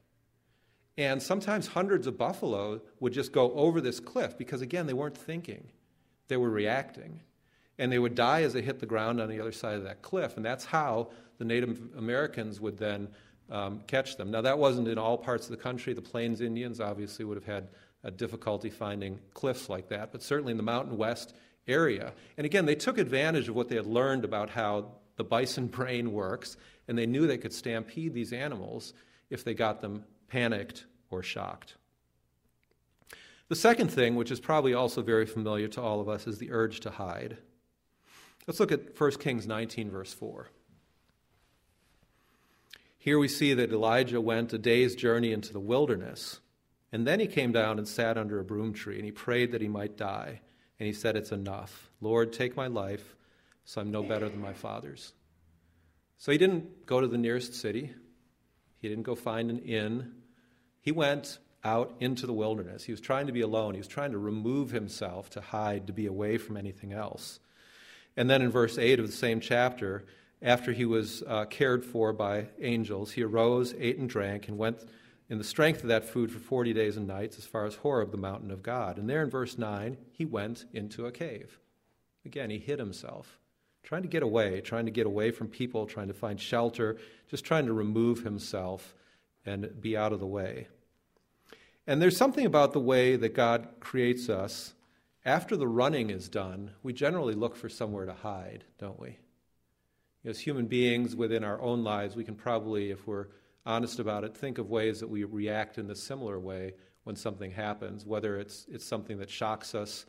And 0.97 1.23
sometimes 1.23 1.67
hundreds 1.67 2.07
of 2.07 2.19
buffalo 2.19 2.81
would 3.01 3.13
just 3.13 3.33
go 3.33 3.53
over 3.53 3.81
this 3.81 4.01
cliff 4.01 4.37
because, 4.37 4.61
again, 4.61 4.87
they 4.87 4.93
weren't 4.93 5.17
thinking, 5.17 5.69
they 6.29 6.37
were 6.37 6.51
reacting. 6.51 7.21
And 7.79 7.91
they 7.91 7.99
would 7.99 8.15
die 8.15 8.43
as 8.43 8.53
they 8.53 8.61
hit 8.61 8.81
the 8.81 8.87
ground 8.87 9.21
on 9.21 9.31
the 9.31 9.41
other 9.41 9.53
side 9.53 9.77
of 9.77 9.85
that 9.85 10.03
cliff. 10.03 10.37
And 10.37 10.45
that's 10.45 10.67
how 10.67 11.11
the 11.39 11.47
Native 11.47 11.81
Americans 11.97 12.61
would 12.61 12.77
then 12.77 13.09
um, 13.51 13.81
catch 13.87 14.17
them. 14.17 14.31
Now, 14.31 14.43
that 14.43 14.59
wasn't 14.59 14.89
in 14.89 14.99
all 14.99 15.17
parts 15.17 15.47
of 15.47 15.53
the 15.53 15.63
country. 15.63 15.95
The 15.95 16.03
Plains 16.03 16.43
Indians 16.43 16.81
obviously 16.81 17.25
would 17.25 17.39
have 17.39 17.47
had 17.47 17.69
a 18.05 18.11
difficulty 18.11 18.71
finding 18.71 19.19
cliffs 19.35 19.69
like 19.69 19.89
that, 19.89 20.13
but 20.13 20.23
certainly 20.23 20.51
in 20.51 20.57
the 20.57 20.63
Mountain 20.63 20.97
West 20.97 21.35
area. 21.67 22.13
And 22.37 22.45
again, 22.45 22.67
they 22.67 22.75
took 22.75 22.99
advantage 22.99 23.49
of 23.49 23.55
what 23.55 23.69
they 23.69 23.77
had 23.77 23.87
learned 23.87 24.25
about 24.25 24.51
how 24.51 24.93
the 25.17 25.25
bison 25.25 25.67
brain 25.79 26.13
works, 26.13 26.57
and 26.89 26.97
they 26.97 27.07
knew 27.07 27.27
they 27.27 27.39
could 27.39 27.53
stampede 27.53 28.15
these 28.15 28.33
animals 28.33 28.93
if 29.29 29.45
they 29.45 29.55
got 29.55 29.81
them 29.81 30.05
panicked 30.29 30.87
or 31.11 31.23
shocked. 31.23 31.75
The 33.49 33.57
second 33.57 33.89
thing, 33.89 34.15
which 34.15 34.31
is 34.31 34.39
probably 34.39 34.75
also 34.75 35.03
very 35.03 35.27
familiar 35.27 35.67
to 35.69 35.83
all 35.83 36.01
of 36.01 36.09
us, 36.09 36.27
is 36.27 36.39
the 36.39 36.53
urge 36.53 36.81
to 36.81 36.91
hide. 36.91 37.37
Let's 38.47 38.61
look 38.61 38.73
at 38.73 38.99
1 38.99 39.11
Kings 39.13 39.47
19, 39.47 39.91
verse 39.91 40.13
4. 40.13 40.49
Here 42.97 43.19
we 43.19 43.29
see 43.29 43.55
that 43.55 43.73
Elijah 43.73 44.21
went 44.21 44.53
a 44.53 44.59
day's 44.59 44.95
journey 44.95 45.33
into 45.33 45.53
the 45.53 45.59
wilderness, 45.61 46.41
and 46.93 47.07
then 47.07 47.19
he 47.19 47.27
came 47.27 47.51
down 47.51 47.79
and 47.79 47.89
sat 47.89 48.19
under 48.19 48.39
a 48.39 48.45
broom 48.45 48.73
tree, 48.73 48.97
and 48.97 49.05
he 49.05 49.11
prayed 49.11 49.53
that 49.53 49.63
he 49.63 49.69
might 49.69 49.97
die. 49.97 50.43
And 50.81 50.87
he 50.87 50.93
said, 50.95 51.15
It's 51.15 51.31
enough. 51.31 51.91
Lord, 52.01 52.33
take 52.33 52.57
my 52.57 52.67
life, 52.67 53.15
so 53.65 53.83
I'm 53.83 53.93
no 53.93 54.03
better 54.03 54.29
than 54.29 54.41
my 54.41 54.55
father's. 54.55 55.13
So 56.17 56.33
he 56.33 56.39
didn't 56.39 56.87
go 56.87 57.01
to 57.01 57.07
the 57.07 57.19
nearest 57.19 57.55
city, 57.55 57.93
he 58.81 58.89
didn't 58.89 59.05
go 59.05 59.15
find 59.15 59.51
an 59.51 59.61
inn. 59.61 60.15
He 60.81 60.91
went 60.91 61.39
out 61.63 61.95
into 62.01 62.27
the 62.27 62.33
wilderness. 62.33 62.85
He 62.85 62.93
was 62.93 63.03
trying 63.03 63.27
to 63.27 63.35
be 63.35 63.43
alone. 63.43 63.75
He 63.75 63.81
was 63.81 63.87
trying 63.87 64.13
to 64.13 64.19
remove 64.19 64.71
himself, 64.71 65.29
to 65.31 65.43
hide, 65.43 65.87
to 65.89 65.93
be 65.93 66.07
away 66.07 66.39
from 66.39 66.57
anything 66.57 66.95
else. 66.95 67.39
And 68.17 68.31
then 68.31 68.41
in 68.41 68.51
verse 68.51 68.79
8 68.79 68.99
of 68.99 69.07
the 69.07 69.13
same 69.13 69.41
chapter, 69.41 70.07
after 70.41 70.73
he 70.73 70.87
was 70.87 71.23
uh, 71.27 71.45
cared 71.45 71.85
for 71.85 72.15
by 72.15 72.47
angels, 72.63 73.13
he 73.13 73.23
arose, 73.23 73.75
ate 73.79 73.99
and 73.99 74.09
drank, 74.09 74.49
and 74.49 74.57
went 74.57 74.79
in 75.31 75.39
the 75.39 75.45
strength 75.45 75.83
of 75.83 75.89
that 75.89 76.05
food 76.05 76.33
for 76.33 76.41
40 76.41 76.73
days 76.73 76.97
and 76.97 77.07
nights 77.07 77.39
as 77.39 77.47
far 77.47 77.65
as 77.65 77.77
Horeb, 77.77 78.11
the 78.11 78.19
mountain 78.19 78.51
of 78.51 78.65
God. 78.65 78.99
And 78.99 79.09
there 79.09 79.23
in 79.23 79.31
verse 79.31 79.57
9, 79.57 79.97
he 80.11 80.25
went 80.25 80.67
into 80.73 81.07
a 81.07 81.13
cave. 81.13 81.61
Again, 82.27 82.51
he 82.51 82.59
hid 82.59 82.81
himself, 82.81 83.39
trying 83.85 84.03
to 84.03 84.09
get 84.09 84.25
away, 84.25 84.61
trying 84.61 84.87
to 84.87 84.91
get 84.91 85.07
away 85.07 85.31
from 85.31 85.47
people, 85.47 85.87
trying 85.87 86.09
to 86.09 86.15
find 86.15 86.39
shelter, 86.39 86.99
just 87.29 87.45
trying 87.45 87.67
to 87.67 87.73
remove 87.73 88.25
himself 88.25 88.97
and 89.47 89.81
be 89.81 89.97
out 89.97 90.13
of 90.13 90.19
the 90.19 90.27
way. 90.27 90.67
And 91.87 92.03
there's 92.03 92.17
something 92.17 92.45
about 92.45 92.73
the 92.73 92.81
way 92.81 93.15
that 93.15 93.35
God 93.35 93.69
creates 93.79 94.29
us. 94.29 94.75
After 95.25 95.57
the 95.57 95.69
running 95.69 96.11
is 96.11 96.29
done, 96.29 96.73
we 96.83 96.93
generally 96.93 97.35
look 97.35 97.55
for 97.55 97.69
somewhere 97.69 98.05
to 98.05 98.15
hide, 98.15 98.65
don't 98.79 98.99
we? 98.99 99.19
As 100.25 100.41
human 100.41 100.67
beings 100.67 101.15
within 101.15 101.45
our 101.45 101.61
own 101.61 101.85
lives, 101.85 102.17
we 102.17 102.25
can 102.25 102.35
probably, 102.35 102.91
if 102.91 103.07
we're 103.07 103.29
honest 103.71 104.01
about 104.01 104.25
it, 104.25 104.37
think 104.37 104.59
of 104.59 104.69
ways 104.69 104.99
that 104.99 105.09
we 105.09 105.23
react 105.23 105.79
in 105.79 105.89
a 105.91 105.95
similar 105.95 106.41
way 106.41 106.73
when 107.05 107.15
something 107.15 107.53
happens, 107.53 108.05
whether 108.05 108.37
it's, 108.37 108.67
it's 108.69 108.85
something 108.85 109.17
that 109.19 109.31
shocks 109.31 109.77
us 109.77 110.07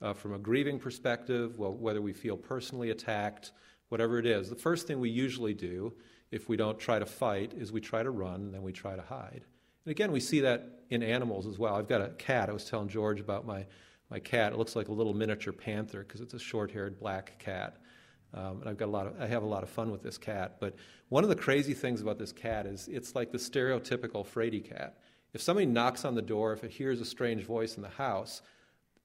uh, 0.00 0.14
from 0.14 0.32
a 0.32 0.38
grieving 0.38 0.78
perspective, 0.78 1.58
well, 1.58 1.74
whether 1.74 2.00
we 2.00 2.12
feel 2.12 2.36
personally 2.36 2.90
attacked, 2.90 3.52
whatever 3.90 4.18
it 4.18 4.24
is. 4.24 4.48
The 4.48 4.56
first 4.56 4.86
thing 4.86 4.98
we 4.98 5.10
usually 5.10 5.52
do 5.52 5.92
if 6.30 6.48
we 6.48 6.56
don't 6.56 6.78
try 6.78 6.98
to 6.98 7.04
fight 7.04 7.52
is 7.52 7.70
we 7.70 7.82
try 7.82 8.02
to 8.02 8.10
run 8.10 8.36
and 8.36 8.54
then 8.54 8.62
we 8.62 8.72
try 8.72 8.96
to 8.96 9.02
hide. 9.02 9.44
And 9.84 9.90
again, 9.90 10.10
we 10.10 10.18
see 10.18 10.40
that 10.40 10.80
in 10.88 11.02
animals 11.02 11.46
as 11.46 11.58
well. 11.58 11.74
I've 11.74 11.88
got 11.88 12.00
a 12.00 12.08
cat. 12.14 12.48
I 12.48 12.52
was 12.52 12.64
telling 12.64 12.88
George 12.88 13.20
about 13.20 13.46
my, 13.46 13.66
my 14.10 14.18
cat. 14.20 14.54
It 14.54 14.58
looks 14.58 14.74
like 14.74 14.88
a 14.88 14.92
little 14.92 15.14
miniature 15.14 15.52
panther 15.52 16.02
because 16.02 16.22
it's 16.22 16.34
a 16.34 16.38
short 16.38 16.70
haired 16.70 16.98
black 16.98 17.38
cat. 17.38 17.76
Um, 18.34 18.60
and 18.60 18.70
I've 18.70 18.78
got 18.78 18.86
a 18.86 18.90
lot 18.90 19.06
of, 19.06 19.20
I 19.20 19.26
have 19.26 19.42
a 19.42 19.46
lot 19.46 19.62
of 19.62 19.68
fun 19.68 19.90
with 19.90 20.02
this 20.02 20.18
cat. 20.18 20.56
But 20.60 20.74
one 21.08 21.22
of 21.22 21.30
the 21.30 21.36
crazy 21.36 21.74
things 21.74 22.00
about 22.00 22.18
this 22.18 22.32
cat 22.32 22.66
is 22.66 22.88
it's 22.88 23.14
like 23.14 23.30
the 23.30 23.38
stereotypical 23.38 24.26
fraidy 24.26 24.64
cat. 24.64 24.98
If 25.34 25.42
somebody 25.42 25.66
knocks 25.66 26.04
on 26.04 26.14
the 26.14 26.22
door, 26.22 26.52
if 26.52 26.64
it 26.64 26.70
hears 26.70 27.00
a 27.00 27.04
strange 27.04 27.44
voice 27.44 27.76
in 27.76 27.82
the 27.82 27.88
house, 27.88 28.42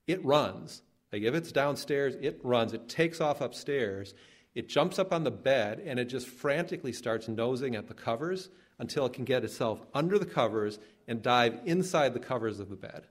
it 0.08 0.24
runs. 0.24 0.82
Like 1.12 1.24
if 1.24 1.36
it's 1.36 1.52
downstairs, 1.52 2.16
it 2.22 2.40
runs. 2.44 2.74
It 2.74 2.88
takes 2.90 3.22
off 3.22 3.42
upstairs 3.42 4.14
it 4.58 4.68
jumps 4.68 4.98
up 4.98 5.14
on 5.14 5.24
the 5.24 5.30
bed 5.30 5.84
and 5.86 6.00
it 6.00 6.06
just 6.06 6.26
frantically 6.26 6.92
starts 6.92 7.28
nosing 7.28 7.76
at 7.76 7.88
the 7.88 7.94
covers 7.94 8.50
until 8.80 9.06
it 9.06 9.14
can 9.14 9.24
get 9.24 9.44
itself 9.44 9.80
under 9.94 10.18
the 10.18 10.26
covers 10.26 10.80
and 11.08 11.22
dive 11.22 11.60
inside 11.66 12.16
the 12.16 12.20
covers 12.20 12.60
of 12.60 12.68
the 12.68 12.76
bed. 12.76 13.06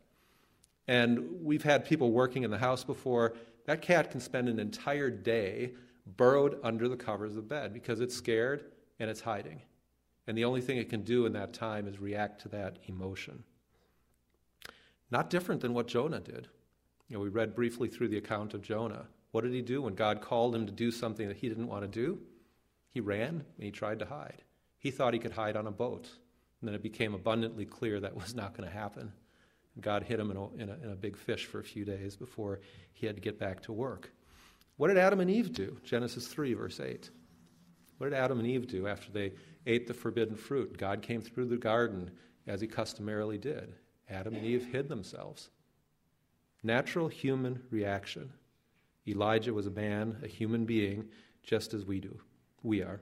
And 0.88 1.44
we've 1.44 1.62
had 1.62 1.84
people 1.84 2.10
working 2.10 2.42
in 2.42 2.50
the 2.50 2.58
house 2.58 2.82
before. 2.82 3.36
That 3.66 3.80
cat 3.80 4.10
can 4.10 4.18
spend 4.18 4.48
an 4.48 4.58
entire 4.58 5.08
day 5.08 5.74
burrowed 6.06 6.58
under 6.62 6.88
the 6.88 6.96
covers 6.96 7.30
of 7.30 7.36
the 7.36 7.42
bed 7.42 7.72
because 7.72 8.00
it's 8.00 8.14
scared 8.14 8.64
and 8.98 9.10
it's 9.10 9.20
hiding. 9.20 9.60
And 10.26 10.36
the 10.36 10.44
only 10.44 10.60
thing 10.60 10.78
it 10.78 10.88
can 10.88 11.02
do 11.02 11.26
in 11.26 11.32
that 11.34 11.52
time 11.52 11.86
is 11.86 12.00
react 12.00 12.40
to 12.42 12.48
that 12.50 12.78
emotion. 12.86 13.44
Not 15.10 15.30
different 15.30 15.60
than 15.60 15.74
what 15.74 15.86
Jonah 15.86 16.20
did. 16.20 16.48
You 17.08 17.16
know, 17.16 17.22
we 17.22 17.28
read 17.28 17.54
briefly 17.54 17.88
through 17.88 18.08
the 18.08 18.18
account 18.18 18.54
of 18.54 18.62
Jonah. 18.62 19.06
What 19.30 19.44
did 19.44 19.52
he 19.52 19.62
do 19.62 19.82
when 19.82 19.94
God 19.94 20.20
called 20.20 20.54
him 20.54 20.66
to 20.66 20.72
do 20.72 20.90
something 20.90 21.28
that 21.28 21.36
he 21.36 21.48
didn't 21.48 21.68
want 21.68 21.82
to 21.82 21.88
do? 21.88 22.18
He 22.90 23.00
ran 23.00 23.28
and 23.28 23.64
he 23.64 23.70
tried 23.70 24.00
to 24.00 24.06
hide. 24.06 24.42
He 24.78 24.90
thought 24.90 25.12
he 25.12 25.20
could 25.20 25.32
hide 25.32 25.56
on 25.56 25.66
a 25.66 25.72
boat. 25.72 26.08
And 26.60 26.68
then 26.68 26.74
it 26.74 26.82
became 26.82 27.14
abundantly 27.14 27.66
clear 27.66 28.00
that 28.00 28.16
was 28.16 28.34
not 28.34 28.56
going 28.56 28.68
to 28.68 28.74
happen. 28.74 29.12
God 29.80 30.02
hit 30.02 30.18
him 30.18 30.30
in 30.30 30.36
a, 30.36 30.54
in, 30.54 30.68
a, 30.70 30.74
in 30.84 30.90
a 30.90 30.96
big 30.96 31.16
fish 31.16 31.44
for 31.44 31.60
a 31.60 31.64
few 31.64 31.84
days 31.84 32.16
before 32.16 32.60
he 32.92 33.06
had 33.06 33.14
to 33.14 33.20
get 33.20 33.38
back 33.38 33.60
to 33.64 33.72
work. 33.72 34.10
What 34.76 34.88
did 34.88 34.98
Adam 34.98 35.20
and 35.20 35.30
Eve 35.30 35.52
do? 35.52 35.78
Genesis 35.84 36.26
3, 36.26 36.54
verse 36.54 36.80
8. 36.80 37.10
What 37.98 38.10
did 38.10 38.18
Adam 38.18 38.38
and 38.38 38.46
Eve 38.46 38.66
do 38.66 38.86
after 38.86 39.10
they 39.10 39.32
ate 39.66 39.86
the 39.86 39.94
forbidden 39.94 40.36
fruit? 40.36 40.76
God 40.76 41.02
came 41.02 41.22
through 41.22 41.46
the 41.46 41.56
garden 41.56 42.10
as 42.46 42.60
he 42.60 42.66
customarily 42.66 43.38
did. 43.38 43.74
Adam 44.08 44.34
and 44.34 44.44
Eve 44.44 44.66
hid 44.70 44.88
themselves. 44.88 45.48
Natural 46.62 47.08
human 47.08 47.62
reaction. 47.70 48.32
Elijah 49.08 49.54
was 49.54 49.66
a 49.66 49.70
man, 49.70 50.18
a 50.22 50.28
human 50.28 50.64
being, 50.64 51.06
just 51.42 51.74
as 51.74 51.84
we 51.84 52.00
do. 52.00 52.20
We 52.62 52.82
are. 52.82 53.00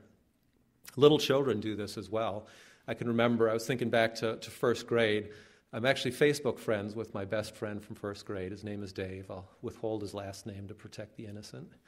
Little 0.96 1.18
children 1.18 1.60
do 1.60 1.74
this 1.74 1.96
as 1.96 2.10
well. 2.10 2.46
I 2.86 2.94
can 2.94 3.08
remember, 3.08 3.50
I 3.50 3.54
was 3.54 3.66
thinking 3.66 3.90
back 3.90 4.14
to, 4.16 4.36
to 4.36 4.50
first 4.50 4.86
grade. 4.86 5.30
I'm 5.74 5.84
actually 5.84 6.12
Facebook 6.12 6.60
friends 6.60 6.94
with 6.94 7.14
my 7.14 7.24
best 7.24 7.56
friend 7.56 7.82
from 7.82 7.96
first 7.96 8.24
grade. 8.24 8.52
His 8.52 8.62
name 8.62 8.84
is 8.84 8.92
Dave. 8.92 9.28
I'll 9.28 9.48
withhold 9.60 10.02
his 10.02 10.14
last 10.14 10.46
name 10.46 10.68
to 10.68 10.74
protect 10.74 11.16
the 11.16 11.26
innocent. 11.26 11.68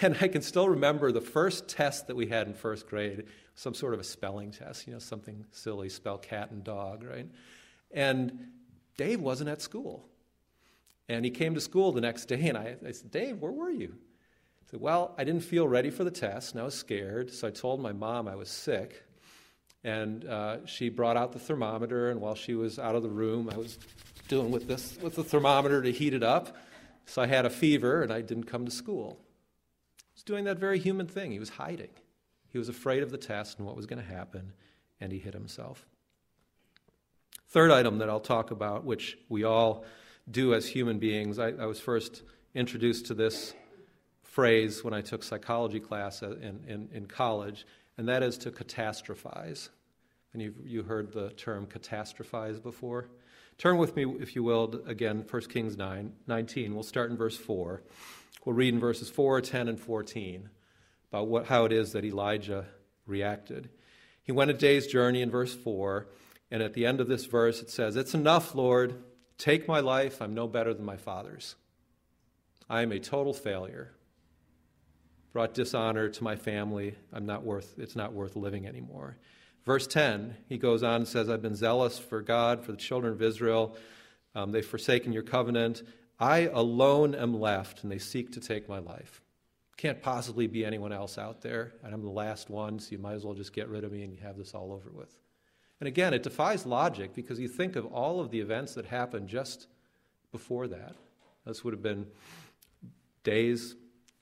And 0.00 0.16
I 0.22 0.28
can 0.28 0.40
still 0.40 0.68
remember 0.68 1.12
the 1.12 1.20
first 1.20 1.68
test 1.68 2.06
that 2.06 2.14
we 2.16 2.28
had 2.28 2.46
in 2.46 2.54
first 2.54 2.88
grade, 2.88 3.24
some 3.56 3.74
sort 3.74 3.92
of 3.92 4.00
a 4.00 4.04
spelling 4.04 4.50
test, 4.52 4.86
you 4.86 4.92
know, 4.94 4.98
something 4.98 5.44
silly, 5.50 5.90
spell 5.90 6.16
cat 6.16 6.52
and 6.52 6.64
dog, 6.64 7.02
right? 7.02 7.26
And 7.90 8.46
Dave 8.96 9.20
wasn't 9.20 9.50
at 9.50 9.60
school. 9.60 10.08
And 11.08 11.24
he 11.24 11.30
came 11.32 11.54
to 11.54 11.60
school 11.60 11.92
the 11.92 12.00
next 12.00 12.26
day, 12.26 12.48
and 12.48 12.56
I, 12.56 12.76
I 12.86 12.92
said, 12.92 13.10
Dave, 13.10 13.38
where 13.38 13.52
were 13.52 13.70
you? 13.70 13.88
He 14.60 14.70
said, 14.70 14.80
Well, 14.80 15.14
I 15.18 15.24
didn't 15.24 15.42
feel 15.42 15.68
ready 15.68 15.90
for 15.90 16.04
the 16.04 16.10
test, 16.12 16.52
and 16.52 16.60
I 16.60 16.64
was 16.64 16.74
scared, 16.74 17.30
so 17.30 17.48
I 17.48 17.50
told 17.50 17.80
my 17.80 17.92
mom 17.92 18.28
I 18.28 18.36
was 18.36 18.48
sick. 18.48 19.02
And 19.84 20.24
uh, 20.24 20.64
she 20.66 20.88
brought 20.88 21.16
out 21.16 21.32
the 21.32 21.38
thermometer, 21.38 22.10
and 22.10 22.20
while 22.20 22.34
she 22.34 22.54
was 22.54 22.78
out 22.78 22.94
of 22.94 23.02
the 23.02 23.10
room, 23.10 23.50
I 23.52 23.56
was 23.56 23.78
doing 24.28 24.50
with 24.50 24.68
this 24.68 24.96
with 25.02 25.16
the 25.16 25.24
thermometer 25.24 25.82
to 25.82 25.90
heat 25.90 26.14
it 26.14 26.22
up. 26.22 26.56
So 27.06 27.20
I 27.20 27.26
had 27.26 27.44
a 27.44 27.50
fever, 27.50 28.02
and 28.02 28.12
I 28.12 28.20
didn't 28.20 28.44
come 28.44 28.64
to 28.64 28.70
school. 28.70 29.18
He 29.96 30.14
was 30.14 30.22
doing 30.22 30.44
that 30.44 30.58
very 30.58 30.78
human 30.78 31.08
thing. 31.08 31.32
He 31.32 31.40
was 31.40 31.50
hiding. 31.50 31.90
He 32.48 32.58
was 32.58 32.68
afraid 32.68 33.02
of 33.02 33.10
the 33.10 33.18
test 33.18 33.58
and 33.58 33.66
what 33.66 33.76
was 33.76 33.86
going 33.86 34.00
to 34.00 34.08
happen, 34.08 34.52
and 35.00 35.10
he 35.10 35.18
hid 35.18 35.34
himself. 35.34 35.86
Third 37.48 37.70
item 37.70 37.98
that 37.98 38.08
I'll 38.08 38.20
talk 38.20 38.50
about, 38.50 38.84
which 38.84 39.18
we 39.28 39.42
all 39.42 39.84
do 40.30 40.54
as 40.54 40.68
human 40.68 40.98
beings. 40.98 41.38
I, 41.38 41.48
I 41.48 41.66
was 41.66 41.80
first 41.80 42.22
introduced 42.54 43.06
to 43.06 43.14
this 43.14 43.54
phrase 44.22 44.84
when 44.84 44.94
I 44.94 45.00
took 45.00 45.22
psychology 45.22 45.80
class 45.80 46.22
in, 46.22 46.64
in, 46.66 46.88
in 46.92 47.06
college, 47.06 47.66
and 47.98 48.08
that 48.08 48.22
is 48.22 48.38
to 48.38 48.50
catastrophize. 48.50 49.68
And 50.32 50.40
you've 50.40 50.56
you 50.64 50.82
heard 50.82 51.12
the 51.12 51.30
term 51.30 51.66
catastrophize 51.66 52.62
before? 52.62 53.08
Turn 53.58 53.76
with 53.76 53.94
me, 53.96 54.04
if 54.18 54.34
you 54.34 54.42
will, 54.42 54.82
again, 54.86 55.24
1 55.28 55.42
Kings 55.42 55.76
9, 55.76 56.12
19. 56.26 56.74
We'll 56.74 56.82
start 56.82 57.10
in 57.10 57.16
verse 57.16 57.36
4. 57.36 57.82
We'll 58.44 58.56
read 58.56 58.74
in 58.74 58.80
verses 58.80 59.10
4, 59.10 59.40
10, 59.40 59.68
and 59.68 59.78
14 59.78 60.48
about 61.10 61.28
what, 61.28 61.46
how 61.46 61.66
it 61.66 61.72
is 61.72 61.92
that 61.92 62.04
Elijah 62.04 62.64
reacted. 63.06 63.68
He 64.22 64.32
went 64.32 64.50
a 64.50 64.54
day's 64.54 64.86
journey 64.86 65.20
in 65.20 65.30
verse 65.30 65.54
4, 65.54 66.06
and 66.50 66.62
at 66.62 66.72
the 66.72 66.86
end 66.86 67.00
of 67.00 67.08
this 67.08 67.26
verse 67.26 67.60
it 67.60 67.70
says, 67.70 67.96
It's 67.96 68.14
enough, 68.14 68.54
Lord. 68.54 69.02
Take 69.36 69.68
my 69.68 69.80
life. 69.80 70.22
I'm 70.22 70.34
no 70.34 70.46
better 70.46 70.72
than 70.72 70.84
my 70.84 70.96
father's. 70.96 71.56
I 72.70 72.82
am 72.82 72.92
a 72.92 72.98
total 72.98 73.34
failure. 73.34 73.92
Brought 75.32 75.54
dishonor 75.54 76.08
to 76.08 76.24
my 76.24 76.36
family. 76.36 76.94
I'm 77.12 77.26
not 77.26 77.42
worth, 77.42 77.74
it's 77.78 77.96
not 77.96 78.12
worth 78.12 78.36
living 78.36 78.66
anymore. 78.66 79.16
Verse 79.64 79.86
10, 79.86 80.36
he 80.48 80.58
goes 80.58 80.82
on 80.82 80.96
and 80.96 81.08
says, 81.08 81.30
I've 81.30 81.42
been 81.42 81.54
zealous 81.54 81.98
for 81.98 82.20
God, 82.20 82.64
for 82.64 82.72
the 82.72 82.78
children 82.78 83.12
of 83.12 83.22
Israel. 83.22 83.76
Um, 84.34 84.50
they've 84.50 84.66
forsaken 84.66 85.12
your 85.12 85.22
covenant. 85.22 85.82
I 86.18 86.50
alone 86.52 87.14
am 87.14 87.38
left, 87.38 87.82
and 87.82 87.90
they 87.90 87.98
seek 87.98 88.32
to 88.32 88.40
take 88.40 88.68
my 88.68 88.78
life. 88.78 89.22
Can't 89.76 90.02
possibly 90.02 90.46
be 90.46 90.64
anyone 90.64 90.92
else 90.92 91.16
out 91.16 91.40
there, 91.40 91.72
and 91.82 91.94
I'm 91.94 92.02
the 92.02 92.10
last 92.10 92.50
one, 92.50 92.78
so 92.78 92.90
you 92.90 92.98
might 92.98 93.14
as 93.14 93.24
well 93.24 93.34
just 93.34 93.52
get 93.52 93.68
rid 93.68 93.84
of 93.84 93.92
me 93.92 94.02
and 94.02 94.12
you 94.12 94.18
have 94.22 94.36
this 94.36 94.54
all 94.54 94.72
over 94.72 94.90
with. 94.90 95.16
And 95.80 95.88
again, 95.88 96.14
it 96.14 96.22
defies 96.22 96.66
logic 96.66 97.14
because 97.14 97.40
you 97.40 97.48
think 97.48 97.74
of 97.74 97.86
all 97.86 98.20
of 98.20 98.30
the 98.30 98.38
events 98.38 98.74
that 98.74 98.84
happened 98.84 99.28
just 99.28 99.66
before 100.30 100.68
that. 100.68 100.94
This 101.44 101.64
would 101.64 101.74
have 101.74 101.82
been 101.82 102.06
days 103.24 103.74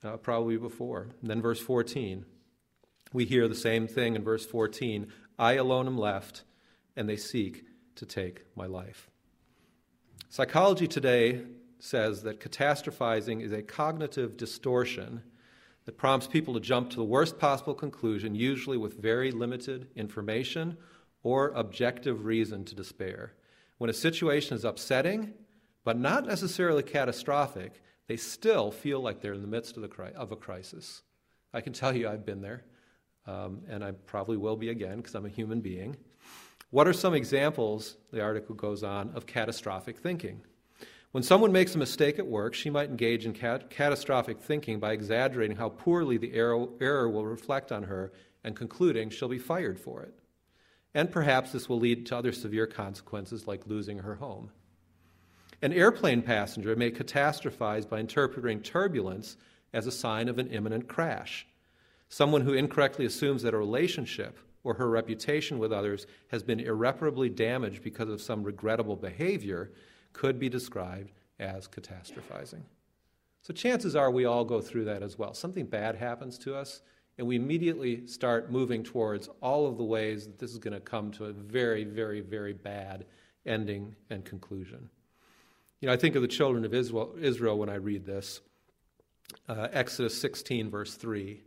uh, 0.04 0.16
probably 0.16 0.56
before. 0.56 1.08
And 1.20 1.30
then 1.30 1.42
verse 1.42 1.60
14, 1.60 2.24
we 3.12 3.24
hear 3.24 3.48
the 3.48 3.54
same 3.54 3.86
thing 3.86 4.16
in 4.16 4.24
verse 4.24 4.46
14 4.46 5.08
I 5.38 5.54
alone 5.54 5.86
am 5.86 5.96
left, 5.96 6.44
and 6.96 7.08
they 7.08 7.16
seek 7.16 7.64
to 7.96 8.04
take 8.04 8.44
my 8.54 8.66
life. 8.66 9.10
Psychology 10.28 10.86
today 10.86 11.42
says 11.78 12.22
that 12.22 12.40
catastrophizing 12.40 13.42
is 13.42 13.52
a 13.52 13.62
cognitive 13.62 14.36
distortion 14.36 15.22
that 15.86 15.96
prompts 15.96 16.26
people 16.26 16.54
to 16.54 16.60
jump 16.60 16.90
to 16.90 16.96
the 16.96 17.04
worst 17.04 17.38
possible 17.38 17.74
conclusion, 17.74 18.34
usually 18.34 18.76
with 18.76 19.00
very 19.00 19.30
limited 19.30 19.88
information 19.96 20.76
or 21.22 21.48
objective 21.54 22.26
reason 22.26 22.64
to 22.66 22.74
despair. 22.74 23.32
When 23.78 23.90
a 23.90 23.94
situation 23.94 24.56
is 24.56 24.64
upsetting, 24.64 25.32
but 25.84 25.98
not 25.98 26.26
necessarily 26.26 26.82
catastrophic, 26.82 27.82
they 28.10 28.16
still 28.16 28.72
feel 28.72 29.00
like 29.00 29.20
they're 29.20 29.34
in 29.34 29.40
the 29.40 29.46
midst 29.46 29.76
of, 29.76 29.84
the, 29.84 30.04
of 30.16 30.32
a 30.32 30.36
crisis. 30.36 31.02
I 31.54 31.60
can 31.60 31.72
tell 31.72 31.94
you 31.94 32.08
I've 32.08 32.26
been 32.26 32.40
there, 32.40 32.64
um, 33.24 33.60
and 33.68 33.84
I 33.84 33.92
probably 33.92 34.36
will 34.36 34.56
be 34.56 34.70
again 34.70 34.96
because 34.96 35.14
I'm 35.14 35.26
a 35.26 35.28
human 35.28 35.60
being. 35.60 35.94
What 36.70 36.88
are 36.88 36.92
some 36.92 37.14
examples, 37.14 37.98
the 38.10 38.20
article 38.20 38.56
goes 38.56 38.82
on, 38.82 39.12
of 39.14 39.26
catastrophic 39.26 39.96
thinking? 39.96 40.40
When 41.12 41.22
someone 41.22 41.52
makes 41.52 41.76
a 41.76 41.78
mistake 41.78 42.18
at 42.18 42.26
work, 42.26 42.54
she 42.54 42.68
might 42.68 42.90
engage 42.90 43.26
in 43.26 43.32
cat- 43.32 43.70
catastrophic 43.70 44.40
thinking 44.40 44.80
by 44.80 44.90
exaggerating 44.90 45.56
how 45.56 45.68
poorly 45.68 46.18
the 46.18 46.34
error, 46.34 46.66
error 46.80 47.08
will 47.08 47.26
reflect 47.26 47.70
on 47.70 47.84
her 47.84 48.10
and 48.42 48.56
concluding 48.56 49.10
she'll 49.10 49.28
be 49.28 49.38
fired 49.38 49.78
for 49.78 50.02
it. 50.02 50.18
And 50.94 51.12
perhaps 51.12 51.52
this 51.52 51.68
will 51.68 51.78
lead 51.78 52.06
to 52.06 52.16
other 52.16 52.32
severe 52.32 52.66
consequences 52.66 53.46
like 53.46 53.68
losing 53.68 53.98
her 53.98 54.16
home. 54.16 54.50
An 55.62 55.74
airplane 55.74 56.22
passenger 56.22 56.74
may 56.74 56.90
catastrophize 56.90 57.86
by 57.86 58.00
interpreting 58.00 58.62
turbulence 58.62 59.36
as 59.74 59.86
a 59.86 59.92
sign 59.92 60.28
of 60.28 60.38
an 60.38 60.48
imminent 60.48 60.88
crash. 60.88 61.46
Someone 62.08 62.40
who 62.40 62.54
incorrectly 62.54 63.04
assumes 63.04 63.42
that 63.42 63.52
a 63.52 63.58
relationship 63.58 64.38
or 64.64 64.74
her 64.74 64.88
reputation 64.88 65.58
with 65.58 65.72
others 65.72 66.06
has 66.28 66.42
been 66.42 66.60
irreparably 66.60 67.28
damaged 67.28 67.82
because 67.82 68.08
of 68.08 68.22
some 68.22 68.42
regrettable 68.42 68.96
behavior 68.96 69.70
could 70.14 70.38
be 70.38 70.48
described 70.48 71.12
as 71.38 71.68
catastrophizing. 71.68 72.62
So, 73.42 73.54
chances 73.54 73.96
are 73.96 74.10
we 74.10 74.24
all 74.24 74.44
go 74.44 74.60
through 74.60 74.84
that 74.86 75.02
as 75.02 75.18
well. 75.18 75.34
Something 75.34 75.66
bad 75.66 75.94
happens 75.94 76.36
to 76.38 76.54
us, 76.54 76.82
and 77.16 77.26
we 77.26 77.36
immediately 77.36 78.06
start 78.06 78.50
moving 78.50 78.82
towards 78.82 79.28
all 79.40 79.66
of 79.66 79.78
the 79.78 79.84
ways 79.84 80.26
that 80.26 80.38
this 80.38 80.52
is 80.52 80.58
going 80.58 80.74
to 80.74 80.80
come 80.80 81.10
to 81.12 81.26
a 81.26 81.32
very, 81.32 81.84
very, 81.84 82.20
very 82.20 82.52
bad 82.52 83.06
ending 83.46 83.94
and 84.10 84.24
conclusion. 84.24 84.90
You 85.80 85.86
know, 85.86 85.92
I 85.92 85.96
think 85.96 86.14
of 86.14 86.22
the 86.22 86.28
children 86.28 86.64
of 86.64 86.74
Israel, 86.74 87.58
when 87.58 87.68
I 87.68 87.76
read 87.76 88.04
this. 88.04 88.40
Uh, 89.48 89.68
Exodus 89.72 90.20
16, 90.20 90.70
verse 90.70 90.94
3. 90.94 91.42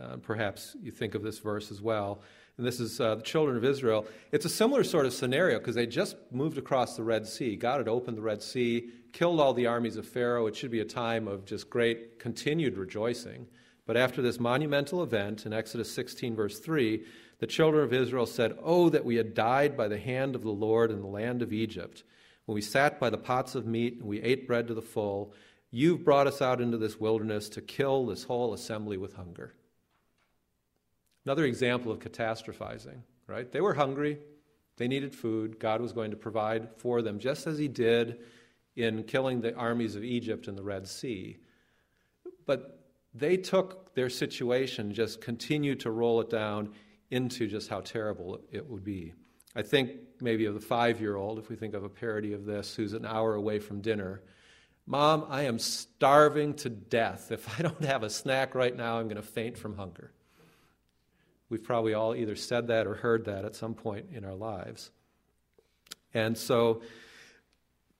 Uh, 0.00 0.16
perhaps 0.16 0.76
you 0.82 0.90
think 0.90 1.14
of 1.14 1.22
this 1.22 1.38
verse 1.38 1.70
as 1.70 1.80
well 1.80 2.22
and 2.56 2.66
this 2.66 2.80
is 2.80 3.00
uh, 3.00 3.16
the 3.16 3.22
children 3.22 3.56
of 3.56 3.64
Israel. 3.64 4.06
It's 4.32 4.46
a 4.46 4.50
similar 4.50 4.82
sort 4.82 5.06
of 5.06 5.12
scenario 5.12 5.58
because 5.58 5.74
they 5.74 5.86
just 5.86 6.16
moved 6.30 6.56
across 6.56 6.96
the 6.96 7.02
Red 7.02 7.26
Sea. 7.26 7.54
God 7.54 7.78
had 7.78 7.88
opened 7.88 8.16
the 8.16 8.22
Red 8.22 8.42
Sea, 8.42 8.88
killed 9.12 9.40
all 9.40 9.52
the 9.52 9.66
armies 9.66 9.96
of 9.96 10.08
Pharaoh. 10.08 10.46
It 10.46 10.56
should 10.56 10.70
be 10.70 10.80
a 10.80 10.84
time 10.84 11.28
of 11.28 11.44
just 11.44 11.68
great 11.68 12.18
continued 12.18 12.78
rejoicing. 12.78 13.46
But 13.84 13.96
after 13.96 14.22
this 14.22 14.40
monumental 14.40 15.02
event 15.02 15.44
in 15.44 15.52
Exodus 15.52 15.92
16, 15.92 16.34
verse 16.34 16.58
3, 16.58 17.04
the 17.38 17.46
children 17.46 17.84
of 17.84 17.92
Israel 17.92 18.26
said, 18.26 18.56
Oh, 18.62 18.88
that 18.88 19.04
we 19.04 19.16
had 19.16 19.34
died 19.34 19.76
by 19.76 19.86
the 19.86 19.98
hand 19.98 20.34
of 20.34 20.42
the 20.42 20.50
Lord 20.50 20.90
in 20.90 21.00
the 21.00 21.06
land 21.06 21.42
of 21.42 21.52
Egypt, 21.52 22.04
when 22.46 22.54
we 22.54 22.62
sat 22.62 22.98
by 22.98 23.10
the 23.10 23.18
pots 23.18 23.54
of 23.54 23.66
meat 23.66 23.98
and 23.98 24.04
we 24.04 24.22
ate 24.22 24.46
bread 24.46 24.68
to 24.68 24.74
the 24.74 24.82
full. 24.82 25.34
You've 25.70 26.04
brought 26.04 26.26
us 26.26 26.40
out 26.40 26.60
into 26.60 26.78
this 26.78 26.98
wilderness 26.98 27.48
to 27.50 27.60
kill 27.60 28.06
this 28.06 28.24
whole 28.24 28.54
assembly 28.54 28.96
with 28.96 29.14
hunger. 29.14 29.54
Another 31.24 31.44
example 31.44 31.90
of 31.90 31.98
catastrophizing, 31.98 33.00
right? 33.26 33.50
They 33.50 33.60
were 33.60 33.74
hungry, 33.74 34.18
they 34.76 34.88
needed 34.88 35.14
food. 35.14 35.58
God 35.58 35.80
was 35.80 35.92
going 35.92 36.12
to 36.12 36.16
provide 36.16 36.68
for 36.76 37.02
them, 37.02 37.18
just 37.18 37.46
as 37.46 37.58
He 37.58 37.68
did 37.68 38.20
in 38.76 39.02
killing 39.04 39.40
the 39.40 39.54
armies 39.54 39.96
of 39.96 40.04
Egypt 40.04 40.48
in 40.48 40.54
the 40.54 40.62
Red 40.62 40.86
Sea. 40.86 41.38
But 42.44 42.86
they 43.12 43.36
took 43.36 43.94
their 43.94 44.10
situation, 44.10 44.92
just 44.92 45.20
continued 45.20 45.80
to 45.80 45.90
roll 45.90 46.20
it 46.20 46.30
down 46.30 46.74
into 47.10 47.48
just 47.48 47.68
how 47.68 47.80
terrible 47.80 48.40
it 48.52 48.68
would 48.68 48.84
be. 48.84 49.14
I 49.56 49.62
think 49.62 49.92
maybe 50.20 50.44
of 50.44 50.52
the 50.54 50.60
five 50.60 51.00
year 51.00 51.16
old, 51.16 51.38
if 51.38 51.48
we 51.48 51.56
think 51.56 51.72
of 51.72 51.82
a 51.82 51.88
parody 51.88 52.34
of 52.34 52.44
this, 52.44 52.76
who's 52.76 52.92
an 52.92 53.06
hour 53.06 53.34
away 53.34 53.58
from 53.58 53.80
dinner. 53.80 54.20
Mom, 54.86 55.24
I 55.30 55.42
am 55.42 55.58
starving 55.58 56.54
to 56.54 56.68
death. 56.68 57.32
If 57.32 57.58
I 57.58 57.62
don't 57.62 57.84
have 57.84 58.02
a 58.02 58.10
snack 58.10 58.54
right 58.54 58.76
now, 58.76 58.98
I'm 58.98 59.06
going 59.06 59.16
to 59.16 59.22
faint 59.22 59.56
from 59.56 59.76
hunger. 59.76 60.12
We've 61.48 61.64
probably 61.64 61.94
all 61.94 62.14
either 62.14 62.36
said 62.36 62.66
that 62.68 62.86
or 62.86 62.96
heard 62.96 63.24
that 63.24 63.46
at 63.46 63.56
some 63.56 63.74
point 63.74 64.06
in 64.12 64.24
our 64.24 64.34
lives. 64.34 64.90
And 66.12 66.36
so 66.36 66.82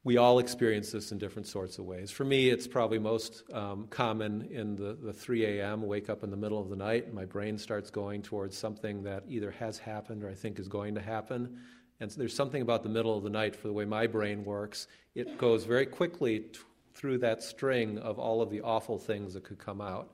we 0.07 0.19
all 0.19 0.39
experience 0.39 0.93
this 0.93 1.11
in 1.11 1.19
different 1.19 1.49
sorts 1.49 1.81
of 1.81 1.85
ways. 1.85 2.13
For 2.13 2.25
me, 2.25 2.49
it's 2.49 2.69
probably 2.69 3.01
most 3.01 3.43
um, 3.53 3.89
common 3.91 4.47
in 4.53 4.77
the, 4.77 4.97
the 5.03 5.13
3 5.13 5.59
a.m., 5.59 5.83
wake 5.83 6.09
up 6.09 6.23
in 6.23 6.31
the 6.31 6.37
middle 6.37 6.61
of 6.61 6.69
the 6.69 6.77
night, 6.77 7.07
and 7.07 7.13
my 7.13 7.25
brain 7.25 7.59
starts 7.59 7.91
going 7.91 8.23
towards 8.23 8.57
something 8.57 9.03
that 9.03 9.25
either 9.29 9.51
has 9.51 9.79
happened 9.81 10.23
or 10.23 10.31
I 10.31 10.35
think 10.35 10.61
is 10.61 10.69
going 10.69 10.95
to 10.95 11.01
happen. 11.01 11.59
And 11.99 12.09
so 12.09 12.21
there's 12.21 12.37
something 12.37 12.63
about 12.63 12.85
the 12.85 12.89
middle 12.89 13.17
of 13.17 13.25
the 13.25 13.31
night 13.31 13.57
for 13.57 13.67
the 13.67 13.73
way 13.73 13.85
my 13.85 14.07
brain 14.07 14.45
works. 14.45 14.87
It 15.17 15.39
goes 15.39 15.65
very 15.65 15.87
quickly 15.87 16.39
t- 16.39 16.61
through 16.95 17.19
that 17.19 17.43
string 17.43 17.99
of 17.99 18.21
all 18.21 18.41
of 18.41 18.49
the 18.49 18.61
awful 18.61 18.99
things 18.99 19.35
that 19.35 19.43
could 19.43 19.59
come 19.59 19.81
out. 19.81 20.13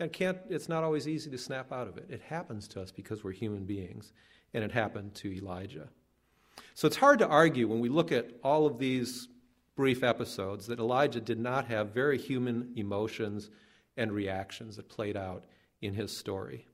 And 0.00 0.12
can't, 0.12 0.38
it's 0.50 0.68
not 0.68 0.82
always 0.82 1.06
easy 1.06 1.30
to 1.30 1.38
snap 1.38 1.70
out 1.70 1.86
of 1.86 1.96
it. 1.96 2.06
It 2.10 2.22
happens 2.22 2.66
to 2.68 2.82
us 2.82 2.90
because 2.90 3.22
we're 3.22 3.30
human 3.30 3.66
beings, 3.66 4.12
and 4.52 4.64
it 4.64 4.72
happened 4.72 5.14
to 5.14 5.32
Elijah. 5.32 5.90
So 6.74 6.86
it's 6.86 6.96
hard 6.96 7.18
to 7.20 7.28
argue 7.28 7.68
when 7.68 7.80
we 7.80 7.88
look 7.88 8.12
at 8.12 8.30
all 8.42 8.66
of 8.66 8.78
these 8.78 9.28
brief 9.74 10.02
episodes 10.02 10.66
that 10.66 10.78
Elijah 10.78 11.20
did 11.20 11.38
not 11.38 11.66
have 11.66 11.90
very 11.90 12.18
human 12.18 12.72
emotions 12.76 13.50
and 13.96 14.12
reactions 14.12 14.76
that 14.76 14.88
played 14.88 15.16
out 15.16 15.44
in 15.80 15.94
his 15.94 16.16
story. 16.16 16.66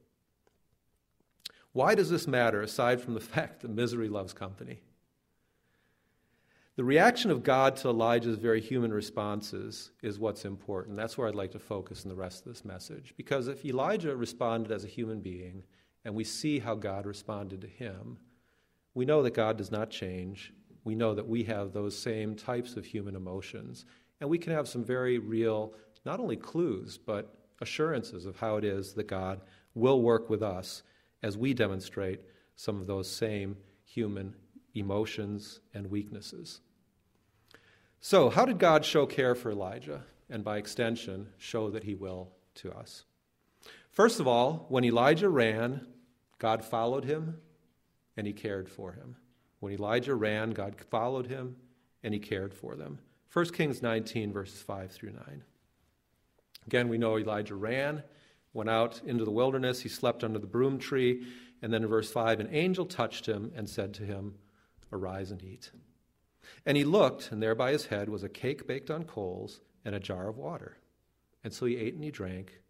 Why 1.73 1.95
does 1.95 2.11
this 2.11 2.27
matter 2.27 2.61
aside 2.61 3.01
from 3.01 3.15
the 3.15 3.21
fact 3.35 3.61
that 3.63 3.71
misery 3.71 4.09
loves 4.09 4.33
company? 4.33 4.81
The 6.77 6.85
reaction 6.85 7.33
of 7.33 7.43
God 7.43 7.75
to 7.79 7.89
Elijah's 7.89 8.39
very 8.39 8.61
human 8.61 8.93
responses 8.93 9.91
is 10.01 10.21
what's 10.21 10.45
important. 10.45 10.97
That's 10.97 11.19
where 11.19 11.27
I'd 11.27 11.35
like 11.35 11.51
to 11.53 11.59
focus 11.59 12.05
in 12.05 12.09
the 12.09 12.15
rest 12.15 12.47
of 12.47 12.53
this 12.53 12.65
message. 12.65 13.15
Because 13.17 13.49
if 13.49 13.65
Elijah 13.65 14.15
responded 14.15 14.71
as 14.71 14.85
a 14.85 14.89
human 14.89 15.19
being, 15.19 15.65
and 16.05 16.15
we 16.15 16.23
see 16.23 16.61
how 16.61 16.77
God 16.77 17.05
responded 17.05 17.61
to 17.63 17.67
him, 17.67 18.19
we 18.95 19.05
know 19.05 19.23
that 19.23 19.35
God 19.35 19.57
does 19.57 19.71
not 19.71 19.91
change. 19.91 20.53
We 20.85 20.95
know 20.95 21.15
that 21.15 21.29
we 21.29 21.45
have 21.45 21.73
those 21.73 21.97
same 21.97 22.35
types 22.35 22.77
of 22.77 22.85
human 22.85 23.15
emotions. 23.15 23.85
And 24.21 24.29
we 24.29 24.39
can 24.39 24.53
have 24.53 24.69
some 24.69 24.85
very 24.85 25.19
real, 25.19 25.75
not 26.05 26.21
only 26.21 26.37
clues, 26.37 26.99
but 26.99 27.35
assurances 27.61 28.27
of 28.27 28.37
how 28.37 28.57
it 28.57 28.65
is 28.65 28.95
that 28.95 29.07
God 29.07 29.41
will 29.75 30.03
work 30.03 30.31
with 30.31 30.43
us 30.43 30.83
as 31.23 31.37
we 31.37 31.55
demonstrate 31.55 32.21
some 32.57 32.81
of 32.81 32.87
those 32.87 33.11
same 33.11 33.57
human 33.85 34.35
emotions 34.75 35.61
and 35.75 35.91
weaknesses. 35.91 36.61
So, 38.01 38.31
how 38.31 38.45
did 38.45 38.59
God 38.59 38.85
show 38.85 39.07
care 39.07 39.35
for 39.35 39.51
Elijah 39.51 40.03
and 40.31 40.45
by 40.45 40.59
extension 40.59 41.29
show 41.37 41.71
that 41.71 41.85
he 41.85 41.95
will 41.95 42.31
to 42.57 42.73
us? 42.73 43.05
First 43.91 44.21
of 44.21 44.29
all, 44.29 44.67
when 44.69 44.85
Elijah 44.85 45.29
ran, 45.29 45.87
God 46.39 46.65
followed 46.65 47.05
him 47.05 47.39
and 48.19 48.27
he 48.27 48.33
cared 48.33 48.69
for 48.69 48.93
him. 48.93 49.15
When 49.61 49.73
Elijah 49.73 50.17
ran, 50.17 50.51
God 50.51 50.75
followed 50.91 51.29
him 51.29 51.55
and 52.03 52.13
he 52.13 52.19
cared 52.19 52.53
for 52.53 52.75
them. 52.75 52.99
1 53.33 53.53
Kings 53.53 53.81
19, 53.81 54.33
verses 54.33 54.61
5 54.61 54.91
through 54.91 55.13
9. 55.13 55.45
Again, 56.67 56.89
we 56.89 56.99
know 56.99 57.17
Elijah 57.17 57.55
ran, 57.55 58.03
went 58.53 58.69
out 58.69 59.01
into 59.07 59.25
the 59.25 59.31
wilderness, 59.31 59.81
he 59.81 59.89
slept 59.89 60.25
under 60.25 60.41
the 60.41 60.49
broom 60.49 60.79
tree, 60.79 61.27
and 61.63 61.73
then 61.73 61.85
in 61.85 61.89
verse 61.89 62.11
5, 62.11 62.41
an 62.41 62.49
angel 62.51 62.87
touched 62.87 63.27
him 63.27 63.53
and 63.55 63.71
said 63.71 63.95
to 63.95 64.03
him, 64.03 64.35
Arise 64.93 65.31
and 65.31 65.43
eat. 65.43 65.71
And 66.67 66.77
he 66.77 66.85
looked, 66.85 67.31
and 67.31 67.41
there 67.41 67.55
by 67.55 67.71
his 67.71 67.87
head 67.87 68.09
was 68.09 68.25
a 68.25 68.29
cake 68.29 68.67
baked 68.67 68.91
on 68.91 69.05
coals 69.05 69.61
and 69.85 69.95
a 69.95 70.01
jar 70.01 70.29
of 70.29 70.39
water. 70.39 70.77
And 71.45 71.53
so 71.53 71.67
he 71.67 71.77
ate 71.77 71.95
and 71.95 72.03
he 72.03 72.11
drank, 72.11 72.61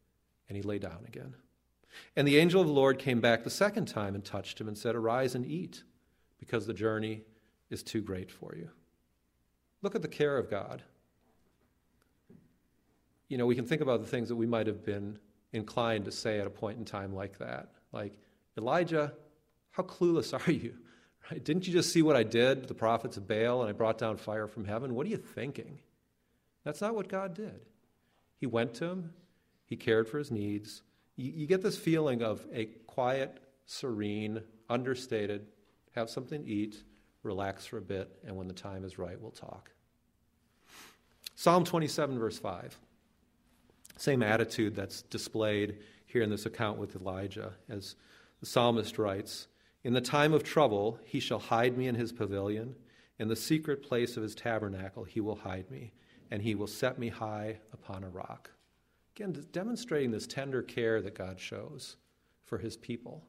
and 0.48 0.56
he 0.56 0.62
lay 0.62 0.78
down 0.78 1.04
again. 1.06 1.34
And 2.16 2.26
the 2.26 2.38
angel 2.38 2.60
of 2.60 2.66
the 2.66 2.72
Lord 2.72 2.98
came 2.98 3.20
back 3.20 3.44
the 3.44 3.50
second 3.50 3.86
time 3.86 4.14
and 4.14 4.24
touched 4.24 4.60
him 4.60 4.68
and 4.68 4.76
said, 4.76 4.94
Arise 4.94 5.34
and 5.34 5.46
eat, 5.46 5.82
because 6.38 6.66
the 6.66 6.74
journey 6.74 7.22
is 7.70 7.82
too 7.82 8.00
great 8.00 8.30
for 8.30 8.54
you. 8.56 8.70
Look 9.82 9.94
at 9.94 10.02
the 10.02 10.08
care 10.08 10.36
of 10.36 10.50
God. 10.50 10.82
You 13.28 13.38
know, 13.38 13.46
we 13.46 13.54
can 13.54 13.66
think 13.66 13.82
about 13.82 14.00
the 14.00 14.06
things 14.06 14.28
that 14.28 14.36
we 14.36 14.46
might 14.46 14.66
have 14.66 14.84
been 14.84 15.18
inclined 15.52 16.06
to 16.06 16.12
say 16.12 16.40
at 16.40 16.46
a 16.46 16.50
point 16.50 16.78
in 16.78 16.84
time 16.84 17.14
like 17.14 17.38
that. 17.38 17.68
Like, 17.92 18.14
Elijah, 18.56 19.12
how 19.70 19.82
clueless 19.82 20.32
are 20.46 20.50
you? 20.50 20.74
Right? 21.30 21.44
Didn't 21.44 21.66
you 21.66 21.72
just 21.72 21.92
see 21.92 22.02
what 22.02 22.16
I 22.16 22.22
did 22.22 22.62
to 22.62 22.68
the 22.68 22.74
prophets 22.74 23.16
of 23.16 23.28
Baal 23.28 23.60
and 23.60 23.68
I 23.68 23.72
brought 23.72 23.98
down 23.98 24.16
fire 24.16 24.46
from 24.46 24.64
heaven? 24.64 24.94
What 24.94 25.06
are 25.06 25.10
you 25.10 25.18
thinking? 25.18 25.78
That's 26.64 26.80
not 26.80 26.94
what 26.94 27.08
God 27.08 27.34
did. 27.34 27.60
He 28.38 28.46
went 28.46 28.74
to 28.74 28.86
him, 28.86 29.12
he 29.64 29.76
cared 29.76 30.08
for 30.08 30.18
his 30.18 30.30
needs. 30.30 30.82
You, 31.18 31.32
you 31.34 31.46
get 31.46 31.62
this 31.62 31.76
feeling 31.76 32.22
of 32.22 32.46
a 32.52 32.66
quiet, 32.86 33.42
serene, 33.66 34.40
understated, 34.70 35.46
have 35.94 36.08
something 36.08 36.44
to 36.44 36.48
eat, 36.48 36.84
relax 37.24 37.66
for 37.66 37.78
a 37.78 37.82
bit, 37.82 38.16
and 38.24 38.36
when 38.36 38.46
the 38.46 38.54
time 38.54 38.84
is 38.84 38.98
right, 38.98 39.20
we'll 39.20 39.32
talk. 39.32 39.70
Psalm 41.34 41.64
27, 41.64 42.18
verse 42.18 42.38
5. 42.38 42.78
Same 43.96 44.22
attitude 44.22 44.76
that's 44.76 45.02
displayed 45.02 45.78
here 46.06 46.22
in 46.22 46.30
this 46.30 46.46
account 46.46 46.78
with 46.78 46.94
Elijah, 46.94 47.52
as 47.68 47.96
the 48.38 48.46
psalmist 48.46 48.96
writes 48.96 49.48
In 49.82 49.92
the 49.92 50.00
time 50.00 50.32
of 50.32 50.44
trouble, 50.44 51.00
he 51.04 51.18
shall 51.18 51.40
hide 51.40 51.76
me 51.76 51.88
in 51.88 51.96
his 51.96 52.12
pavilion. 52.12 52.76
In 53.18 53.26
the 53.26 53.34
secret 53.34 53.82
place 53.82 54.16
of 54.16 54.22
his 54.22 54.36
tabernacle, 54.36 55.02
he 55.02 55.20
will 55.20 55.34
hide 55.34 55.68
me, 55.68 55.92
and 56.30 56.42
he 56.42 56.54
will 56.54 56.68
set 56.68 56.96
me 56.96 57.08
high 57.08 57.58
upon 57.72 58.04
a 58.04 58.08
rock. 58.08 58.52
Again, 59.18 59.44
demonstrating 59.50 60.12
this 60.12 60.28
tender 60.28 60.62
care 60.62 61.02
that 61.02 61.16
God 61.16 61.40
shows 61.40 61.96
for 62.44 62.56
his 62.56 62.76
people. 62.76 63.24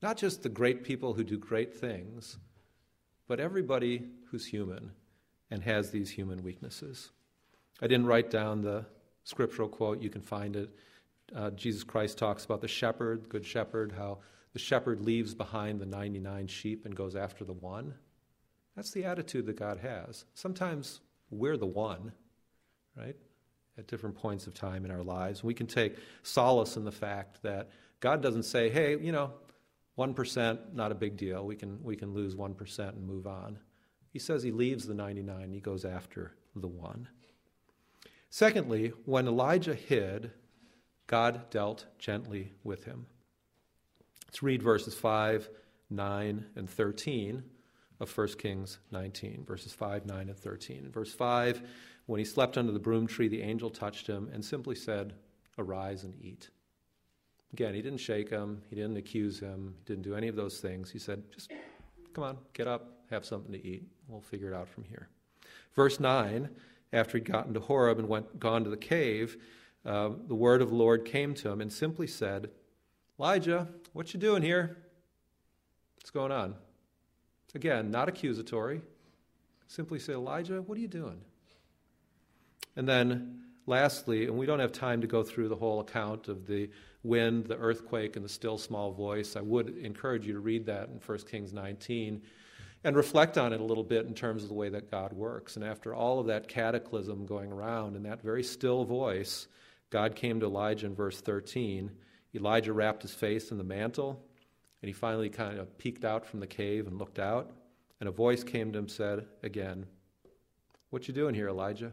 Not 0.00 0.16
just 0.16 0.44
the 0.44 0.48
great 0.48 0.84
people 0.84 1.12
who 1.12 1.24
do 1.24 1.36
great 1.36 1.74
things, 1.74 2.38
but 3.26 3.40
everybody 3.40 4.04
who's 4.30 4.46
human 4.46 4.92
and 5.50 5.60
has 5.64 5.90
these 5.90 6.08
human 6.08 6.44
weaknesses. 6.44 7.10
I 7.80 7.88
didn't 7.88 8.06
write 8.06 8.30
down 8.30 8.62
the 8.62 8.86
scriptural 9.24 9.68
quote, 9.68 10.00
you 10.00 10.08
can 10.08 10.22
find 10.22 10.54
it. 10.54 10.70
Uh, 11.34 11.50
Jesus 11.50 11.82
Christ 11.82 12.16
talks 12.16 12.44
about 12.44 12.60
the 12.60 12.68
shepherd, 12.68 13.28
good 13.28 13.44
shepherd, 13.44 13.90
how 13.90 14.18
the 14.52 14.60
shepherd 14.60 15.00
leaves 15.00 15.34
behind 15.34 15.80
the 15.80 15.86
99 15.86 16.46
sheep 16.46 16.86
and 16.86 16.94
goes 16.94 17.16
after 17.16 17.44
the 17.44 17.54
one. 17.54 17.92
That's 18.76 18.92
the 18.92 19.04
attitude 19.04 19.46
that 19.46 19.58
God 19.58 19.78
has. 19.78 20.26
Sometimes 20.34 21.00
we're 21.28 21.56
the 21.56 21.66
one, 21.66 22.12
right? 22.96 23.16
At 23.78 23.86
different 23.86 24.16
points 24.16 24.46
of 24.46 24.54
time 24.54 24.84
in 24.84 24.90
our 24.90 25.02
lives. 25.02 25.42
We 25.42 25.54
can 25.54 25.66
take 25.66 25.96
solace 26.22 26.76
in 26.76 26.84
the 26.84 26.92
fact 26.92 27.42
that 27.42 27.70
God 28.00 28.20
doesn't 28.20 28.42
say, 28.42 28.68
hey, 28.68 28.98
you 28.98 29.12
know, 29.12 29.32
1%, 29.98 30.74
not 30.74 30.92
a 30.92 30.94
big 30.94 31.16
deal. 31.16 31.46
We 31.46 31.56
can, 31.56 31.82
we 31.82 31.96
can 31.96 32.12
lose 32.12 32.34
1% 32.34 32.78
and 32.90 33.06
move 33.06 33.26
on. 33.26 33.58
He 34.10 34.18
says 34.18 34.42
he 34.42 34.50
leaves 34.50 34.86
the 34.86 34.94
99, 34.94 35.42
and 35.42 35.54
he 35.54 35.60
goes 35.60 35.84
after 35.84 36.34
the 36.54 36.68
one. 36.68 37.08
Secondly, 38.28 38.92
when 39.04 39.26
Elijah 39.26 39.74
hid, 39.74 40.32
God 41.06 41.50
dealt 41.50 41.86
gently 41.98 42.52
with 42.64 42.84
him. 42.84 43.06
Let's 44.26 44.42
read 44.42 44.62
verses 44.62 44.94
5, 44.94 45.48
9, 45.90 46.46
and 46.56 46.70
13 46.70 47.42
of 48.00 48.18
1 48.18 48.28
Kings 48.38 48.78
19, 48.90 49.44
verses 49.46 49.72
5, 49.72 50.06
9, 50.06 50.28
and 50.28 50.38
13. 50.38 50.78
In 50.78 50.90
verse 50.90 51.12
5, 51.12 51.62
when 52.06 52.18
he 52.18 52.24
slept 52.24 52.58
under 52.58 52.72
the 52.72 52.78
broom 52.78 53.06
tree, 53.06 53.28
the 53.28 53.42
angel 53.42 53.70
touched 53.70 54.06
him 54.06 54.28
and 54.32 54.44
simply 54.44 54.74
said, 54.74 55.14
Arise 55.58 56.04
and 56.04 56.14
eat. 56.20 56.50
Again, 57.52 57.74
he 57.74 57.82
didn't 57.82 58.00
shake 58.00 58.30
him, 58.30 58.62
he 58.70 58.76
didn't 58.76 58.96
accuse 58.96 59.38
him, 59.38 59.74
he 59.78 59.84
didn't 59.84 60.02
do 60.02 60.14
any 60.14 60.28
of 60.28 60.36
those 60.36 60.58
things. 60.60 60.90
He 60.90 60.98
said, 60.98 61.22
Just 61.32 61.52
come 62.14 62.24
on, 62.24 62.38
get 62.54 62.66
up, 62.66 63.02
have 63.10 63.24
something 63.24 63.52
to 63.52 63.66
eat. 63.66 63.84
We'll 64.08 64.20
figure 64.20 64.48
it 64.48 64.54
out 64.54 64.68
from 64.68 64.84
here. 64.84 65.08
Verse 65.74 66.00
9, 66.00 66.48
after 66.92 67.18
he'd 67.18 67.24
gotten 67.24 67.54
to 67.54 67.60
Horeb 67.60 67.98
and 67.98 68.08
went, 68.08 68.38
gone 68.40 68.64
to 68.64 68.70
the 68.70 68.76
cave, 68.76 69.36
uh, 69.84 70.10
the 70.26 70.34
word 70.34 70.62
of 70.62 70.70
the 70.70 70.76
Lord 70.76 71.04
came 71.04 71.34
to 71.34 71.50
him 71.50 71.60
and 71.60 71.72
simply 71.72 72.06
said, 72.06 72.50
Elijah, 73.18 73.68
what 73.92 74.12
you 74.14 74.20
doing 74.20 74.42
here? 74.42 74.78
What's 75.96 76.10
going 76.10 76.32
on? 76.32 76.54
Again, 77.54 77.90
not 77.90 78.08
accusatory. 78.08 78.80
Simply 79.66 79.98
say, 79.98 80.14
Elijah, 80.14 80.62
what 80.62 80.78
are 80.78 80.80
you 80.80 80.88
doing? 80.88 81.20
And 82.76 82.88
then, 82.88 83.40
lastly, 83.66 84.26
and 84.26 84.36
we 84.36 84.46
don't 84.46 84.60
have 84.60 84.72
time 84.72 85.00
to 85.00 85.06
go 85.06 85.22
through 85.22 85.48
the 85.48 85.56
whole 85.56 85.80
account 85.80 86.28
of 86.28 86.46
the 86.46 86.70
wind, 87.02 87.46
the 87.46 87.56
earthquake, 87.56 88.16
and 88.16 88.24
the 88.24 88.28
still 88.28 88.58
small 88.58 88.92
voice. 88.92 89.36
I 89.36 89.40
would 89.40 89.76
encourage 89.78 90.26
you 90.26 90.32
to 90.32 90.40
read 90.40 90.66
that 90.66 90.88
in 90.88 91.00
1 91.04 91.18
Kings 91.30 91.52
19 91.52 92.22
and 92.84 92.96
reflect 92.96 93.38
on 93.38 93.52
it 93.52 93.60
a 93.60 93.64
little 93.64 93.84
bit 93.84 94.06
in 94.06 94.14
terms 94.14 94.42
of 94.42 94.48
the 94.48 94.54
way 94.54 94.68
that 94.68 94.90
God 94.90 95.12
works. 95.12 95.56
And 95.56 95.64
after 95.64 95.94
all 95.94 96.18
of 96.18 96.26
that 96.26 96.48
cataclysm 96.48 97.26
going 97.26 97.52
around 97.52 97.96
and 97.96 98.04
that 98.06 98.22
very 98.22 98.42
still 98.42 98.84
voice, 98.84 99.46
God 99.90 100.16
came 100.16 100.40
to 100.40 100.46
Elijah 100.46 100.86
in 100.86 100.94
verse 100.94 101.20
13. 101.20 101.90
Elijah 102.34 102.72
wrapped 102.72 103.02
his 103.02 103.14
face 103.14 103.50
in 103.50 103.58
the 103.58 103.64
mantle, 103.64 104.24
and 104.80 104.88
he 104.88 104.92
finally 104.92 105.28
kind 105.28 105.58
of 105.58 105.76
peeked 105.78 106.04
out 106.04 106.26
from 106.26 106.40
the 106.40 106.46
cave 106.46 106.86
and 106.86 106.98
looked 106.98 107.18
out. 107.18 107.52
And 108.00 108.08
a 108.08 108.12
voice 108.12 108.42
came 108.42 108.72
to 108.72 108.78
him 108.78 108.84
and 108.84 108.90
said 108.90 109.26
again, 109.44 109.86
What 110.90 111.06
you 111.06 111.14
doing 111.14 111.34
here, 111.34 111.48
Elijah? 111.48 111.92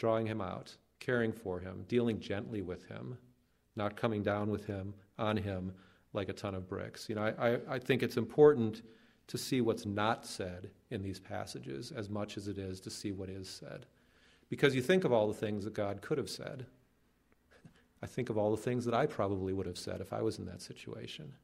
Drawing 0.00 0.26
him 0.26 0.40
out, 0.40 0.74
caring 0.98 1.30
for 1.30 1.60
him, 1.60 1.84
dealing 1.86 2.20
gently 2.20 2.62
with 2.62 2.88
him, 2.88 3.18
not 3.76 3.98
coming 3.98 4.22
down 4.22 4.50
with 4.50 4.64
him, 4.64 4.94
on 5.18 5.36
him, 5.36 5.74
like 6.14 6.30
a 6.30 6.32
ton 6.32 6.54
of 6.54 6.66
bricks. 6.66 7.06
You 7.06 7.16
know, 7.16 7.34
I, 7.38 7.50
I, 7.50 7.58
I 7.74 7.78
think 7.78 8.02
it's 8.02 8.16
important 8.16 8.80
to 9.26 9.36
see 9.36 9.60
what's 9.60 9.84
not 9.84 10.24
said 10.24 10.70
in 10.90 11.02
these 11.02 11.20
passages 11.20 11.92
as 11.92 12.08
much 12.08 12.38
as 12.38 12.48
it 12.48 12.56
is 12.56 12.80
to 12.80 12.88
see 12.88 13.12
what 13.12 13.28
is 13.28 13.46
said. 13.46 13.84
Because 14.48 14.74
you 14.74 14.80
think 14.80 15.04
of 15.04 15.12
all 15.12 15.28
the 15.28 15.34
things 15.34 15.64
that 15.64 15.74
God 15.74 16.00
could 16.00 16.16
have 16.16 16.30
said. 16.30 16.64
I 18.02 18.06
think 18.06 18.30
of 18.30 18.38
all 18.38 18.50
the 18.50 18.62
things 18.62 18.86
that 18.86 18.94
I 18.94 19.04
probably 19.04 19.52
would 19.52 19.66
have 19.66 19.76
said 19.76 20.00
if 20.00 20.14
I 20.14 20.22
was 20.22 20.38
in 20.38 20.46
that 20.46 20.62
situation. 20.62 21.34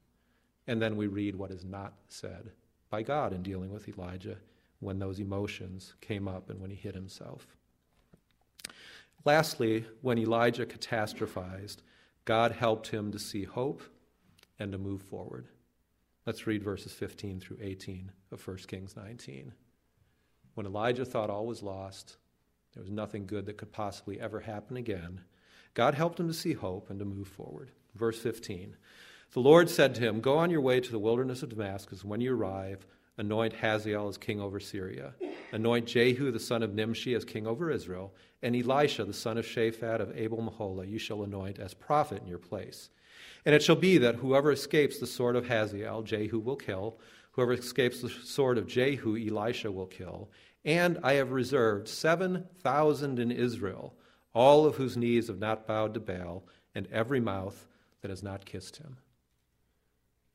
And 0.66 0.80
then 0.80 0.96
we 0.96 1.08
read 1.08 1.36
what 1.36 1.50
is 1.50 1.66
not 1.66 1.92
said 2.08 2.52
by 2.88 3.02
God 3.02 3.34
in 3.34 3.42
dealing 3.42 3.70
with 3.70 3.86
Elijah 3.86 4.38
when 4.80 4.98
those 4.98 5.20
emotions 5.20 5.92
came 6.00 6.26
up 6.26 6.48
and 6.48 6.58
when 6.58 6.70
he 6.70 6.76
hid 6.76 6.94
himself. 6.94 7.54
Lastly, 9.26 9.84
when 10.02 10.18
Elijah 10.18 10.64
catastrophized, 10.64 11.78
God 12.24 12.52
helped 12.52 12.86
him 12.86 13.10
to 13.10 13.18
see 13.18 13.42
hope 13.42 13.82
and 14.60 14.70
to 14.70 14.78
move 14.78 15.02
forward. 15.02 15.48
Let's 16.24 16.46
read 16.46 16.62
verses 16.62 16.92
15 16.92 17.40
through 17.40 17.58
18 17.60 18.12
of 18.30 18.46
1 18.46 18.56
Kings 18.68 18.94
19. 18.96 19.52
When 20.54 20.64
Elijah 20.64 21.04
thought 21.04 21.28
all 21.28 21.44
was 21.44 21.60
lost, 21.60 22.18
there 22.72 22.82
was 22.84 22.90
nothing 22.90 23.26
good 23.26 23.46
that 23.46 23.56
could 23.56 23.72
possibly 23.72 24.20
ever 24.20 24.40
happen 24.40 24.76
again, 24.76 25.22
God 25.74 25.94
helped 25.94 26.20
him 26.20 26.28
to 26.28 26.34
see 26.34 26.52
hope 26.52 26.88
and 26.88 26.98
to 27.00 27.04
move 27.04 27.28
forward. 27.28 27.72
Verse 27.96 28.18
15 28.20 28.76
The 29.32 29.40
Lord 29.40 29.68
said 29.68 29.96
to 29.96 30.00
him, 30.00 30.20
Go 30.20 30.38
on 30.38 30.50
your 30.50 30.60
way 30.60 30.78
to 30.78 30.90
the 30.90 31.00
wilderness 31.00 31.42
of 31.42 31.50
Damascus. 31.50 32.04
When 32.04 32.20
you 32.20 32.34
arrive, 32.34 32.86
anoint 33.18 33.52
Hazael 33.54 34.08
as 34.08 34.18
king 34.18 34.40
over 34.40 34.60
Syria, 34.60 35.14
anoint 35.52 35.86
Jehu 35.86 36.30
the 36.30 36.40
son 36.40 36.62
of 36.62 36.74
Nimshi 36.74 37.14
as 37.14 37.24
king 37.24 37.46
over 37.46 37.70
Israel, 37.70 38.14
and 38.42 38.54
Elisha 38.54 39.04
the 39.04 39.12
son 39.12 39.38
of 39.38 39.44
Shaphat 39.44 40.00
of 40.00 40.16
Abel 40.16 40.38
Meholah 40.38 40.88
you 40.88 40.98
shall 40.98 41.22
anoint 41.22 41.58
as 41.58 41.74
prophet 41.74 42.22
in 42.22 42.28
your 42.28 42.38
place. 42.38 42.90
And 43.44 43.54
it 43.54 43.62
shall 43.62 43.76
be 43.76 43.98
that 43.98 44.16
whoever 44.16 44.52
escapes 44.52 44.98
the 44.98 45.06
sword 45.06 45.36
of 45.36 45.46
Hazael, 45.46 46.02
Jehu 46.02 46.38
will 46.38 46.56
kill. 46.56 46.98
Whoever 47.32 47.52
escapes 47.52 48.00
the 48.00 48.10
sword 48.10 48.58
of 48.58 48.66
Jehu, 48.66 49.16
Elisha 49.16 49.70
will 49.70 49.86
kill. 49.86 50.30
And 50.64 50.98
I 51.02 51.14
have 51.14 51.30
reserved 51.30 51.86
7,000 51.86 53.18
in 53.18 53.30
Israel, 53.30 53.94
all 54.34 54.66
of 54.66 54.76
whose 54.76 54.96
knees 54.96 55.28
have 55.28 55.38
not 55.38 55.66
bowed 55.66 55.94
to 55.94 56.00
Baal, 56.00 56.44
and 56.74 56.88
every 56.90 57.20
mouth 57.20 57.68
that 58.02 58.10
has 58.10 58.22
not 58.22 58.44
kissed 58.44 58.78
him. 58.78 58.96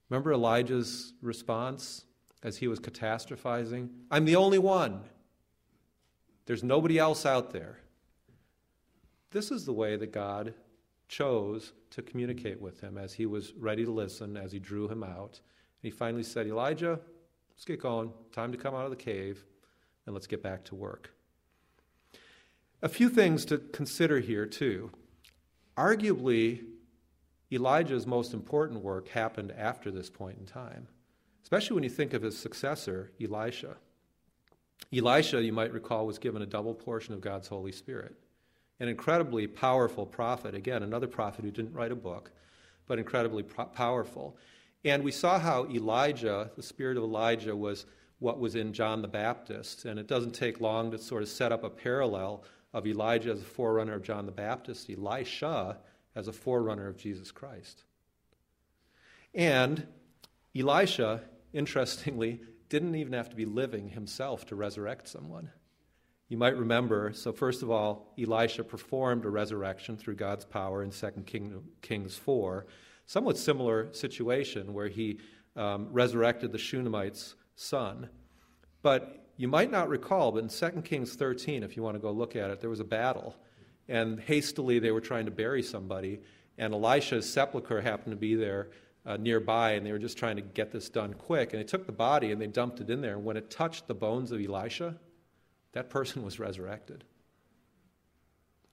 Remember 0.09 0.31
Elijah's 0.31 1.13
response 1.21 2.05
as 2.43 2.57
he 2.57 2.67
was 2.67 2.79
catastrophizing? 2.79 3.89
I'm 4.09 4.25
the 4.25 4.35
only 4.35 4.59
one. 4.59 5.01
There's 6.45 6.63
nobody 6.63 6.97
else 6.97 7.25
out 7.25 7.51
there. 7.51 7.79
This 9.31 9.51
is 9.51 9.65
the 9.65 9.73
way 9.73 9.95
that 9.95 10.11
God 10.11 10.53
chose 11.07 11.73
to 11.91 12.01
communicate 12.01 12.59
with 12.59 12.81
him 12.81 12.97
as 12.97 13.13
he 13.13 13.25
was 13.25 13.53
ready 13.53 13.85
to 13.85 13.91
listen, 13.91 14.35
as 14.35 14.51
he 14.51 14.59
drew 14.59 14.87
him 14.87 15.03
out. 15.03 15.39
And 15.81 15.83
he 15.83 15.91
finally 15.91 16.23
said, 16.23 16.47
Elijah, 16.47 16.99
Let's 17.61 17.67
get 17.67 17.79
going. 17.79 18.11
Time 18.31 18.51
to 18.51 18.57
come 18.57 18.73
out 18.73 18.85
of 18.85 18.89
the 18.89 18.95
cave, 18.95 19.45
and 20.07 20.15
let's 20.15 20.25
get 20.25 20.41
back 20.41 20.63
to 20.65 20.73
work. 20.73 21.13
A 22.81 22.89
few 22.89 23.07
things 23.07 23.45
to 23.45 23.59
consider 23.59 24.19
here, 24.19 24.47
too. 24.47 24.89
Arguably, 25.77 26.63
Elijah's 27.51 28.07
most 28.07 28.33
important 28.33 28.83
work 28.83 29.09
happened 29.09 29.51
after 29.51 29.91
this 29.91 30.09
point 30.09 30.39
in 30.39 30.47
time, 30.47 30.87
especially 31.51 31.75
when 31.75 31.83
you 31.83 31.89
think 31.89 32.13
of 32.13 32.21
his 32.21 32.37
successor, 32.37 33.11
Elisha. 33.21 33.75
Elisha, 34.93 35.43
you 35.43 35.51
might 35.51 35.73
recall, 35.73 36.07
was 36.07 36.17
given 36.17 36.41
a 36.41 36.45
double 36.45 36.73
portion 36.73 37.13
of 37.13 37.19
God's 37.19 37.49
Holy 37.49 37.73
Spirit. 37.73 38.15
An 38.79 38.87
incredibly 38.87 39.47
powerful 39.47 40.05
prophet. 40.05 40.55
Again, 40.55 40.81
another 40.81 41.07
prophet 41.07 41.43
who 41.43 41.51
didn't 41.51 41.73
write 41.73 41.91
a 41.91 41.95
book, 41.95 42.31
but 42.87 42.99
incredibly 42.99 43.43
pro- 43.43 43.65
powerful. 43.65 44.37
And 44.85 45.03
we 45.03 45.11
saw 45.11 45.39
how 45.39 45.65
Elijah, 45.65 46.49
the 46.55 46.63
spirit 46.63 46.95
of 46.95 47.03
Elijah, 47.03 47.53
was 47.53 47.85
what 48.19 48.39
was 48.39 48.55
in 48.55 48.71
John 48.71 49.01
the 49.01 49.09
Baptist. 49.09 49.83
And 49.83 49.99
it 49.99 50.07
doesn't 50.07 50.31
take 50.31 50.61
long 50.61 50.89
to 50.91 50.97
sort 50.97 51.21
of 51.21 51.27
set 51.27 51.51
up 51.51 51.65
a 51.65 51.69
parallel 51.69 52.45
of 52.73 52.87
Elijah 52.87 53.31
as 53.31 53.41
a 53.41 53.45
forerunner 53.45 53.95
of 53.95 54.03
John 54.03 54.25
the 54.25 54.31
Baptist, 54.31 54.89
Elisha 54.89 55.79
as 56.15 56.29
a 56.29 56.33
forerunner 56.33 56.87
of 56.87 56.95
Jesus 56.95 57.29
Christ. 57.29 57.83
And 59.33 59.85
Elisha, 60.55 61.21
interestingly, 61.53 62.41
didn't 62.69 62.95
even 62.95 63.13
have 63.13 63.29
to 63.29 63.35
be 63.35 63.45
living 63.45 63.89
himself 63.89 64.45
to 64.47 64.55
resurrect 64.55 65.07
someone. 65.07 65.51
You 66.29 66.37
might 66.37 66.55
remember, 66.55 67.11
so 67.13 67.33
first 67.33 67.61
of 67.61 67.69
all, 67.69 68.13
Elisha 68.17 68.63
performed 68.63 69.25
a 69.25 69.29
resurrection 69.29 69.97
through 69.97 70.15
God's 70.15 70.45
power 70.45 70.81
in 70.81 70.89
2 70.89 71.25
Kings 71.81 72.15
4. 72.15 72.65
Somewhat 73.05 73.37
similar 73.37 73.91
situation 73.91 74.73
where 74.73 74.87
he 74.87 75.19
um, 75.57 75.89
resurrected 75.91 76.53
the 76.53 76.57
Shunammite's 76.57 77.35
son. 77.55 78.09
But 78.81 79.27
you 79.35 79.49
might 79.49 79.71
not 79.71 79.89
recall, 79.89 80.31
but 80.31 80.43
in 80.43 80.47
2 80.47 80.81
Kings 80.83 81.15
13, 81.15 81.63
if 81.63 81.75
you 81.75 81.83
want 81.83 81.95
to 81.95 81.99
go 81.99 82.11
look 82.11 82.37
at 82.37 82.49
it, 82.49 82.61
there 82.61 82.69
was 82.69 82.79
a 82.79 82.85
battle. 82.85 83.35
And 83.89 84.17
hastily 84.17 84.79
they 84.79 84.91
were 84.91 85.01
trying 85.01 85.25
to 85.25 85.31
bury 85.31 85.61
somebody. 85.61 86.21
And 86.57 86.73
Elisha's 86.73 87.31
sepulchre 87.31 87.81
happened 87.81 88.13
to 88.13 88.17
be 88.17 88.35
there 88.35 88.69
uh, 89.05 89.17
nearby, 89.17 89.71
and 89.71 89.85
they 89.85 89.91
were 89.91 89.99
just 89.99 90.17
trying 90.17 90.35
to 90.35 90.41
get 90.41 90.71
this 90.71 90.89
done 90.89 91.13
quick. 91.13 91.53
And 91.53 91.59
they 91.59 91.65
took 91.65 91.85
the 91.85 91.91
body 91.91 92.31
and 92.31 92.41
they 92.41 92.47
dumped 92.47 92.81
it 92.81 92.89
in 92.89 93.01
there. 93.01 93.15
And 93.15 93.25
when 93.25 93.37
it 93.37 93.49
touched 93.49 93.87
the 93.87 93.93
bones 93.93 94.31
of 94.31 94.39
Elisha, 94.39 94.95
that 95.73 95.89
person 95.89 96.23
was 96.23 96.39
resurrected. 96.39 97.03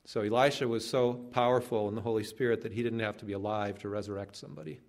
So 0.04 0.22
Elisha 0.22 0.66
was 0.66 0.88
so 0.88 1.12
powerful 1.12 1.88
in 1.88 1.94
the 1.94 2.00
Holy 2.00 2.24
Spirit 2.24 2.62
that 2.62 2.72
he 2.72 2.82
didn't 2.82 3.00
have 3.00 3.18
to 3.18 3.24
be 3.24 3.34
alive 3.34 3.78
to 3.80 3.88
resurrect 3.88 4.36
somebody. 4.36 4.80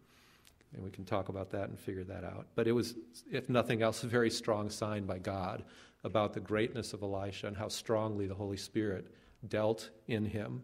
And 0.73 0.83
we 0.83 0.91
can 0.91 1.03
talk 1.03 1.29
about 1.29 1.51
that 1.51 1.69
and 1.69 1.79
figure 1.79 2.03
that 2.05 2.23
out. 2.23 2.47
But 2.55 2.67
it 2.67 2.71
was, 2.71 2.95
if 3.31 3.49
nothing 3.49 3.81
else, 3.81 4.03
a 4.03 4.07
very 4.07 4.29
strong 4.29 4.69
sign 4.69 5.05
by 5.05 5.17
God 5.17 5.63
about 6.03 6.33
the 6.33 6.39
greatness 6.39 6.93
of 6.93 7.01
Elisha 7.01 7.47
and 7.47 7.57
how 7.57 7.67
strongly 7.67 8.27
the 8.27 8.35
Holy 8.35 8.57
Spirit 8.57 9.07
dealt 9.47 9.89
in 10.07 10.25
him. 10.25 10.61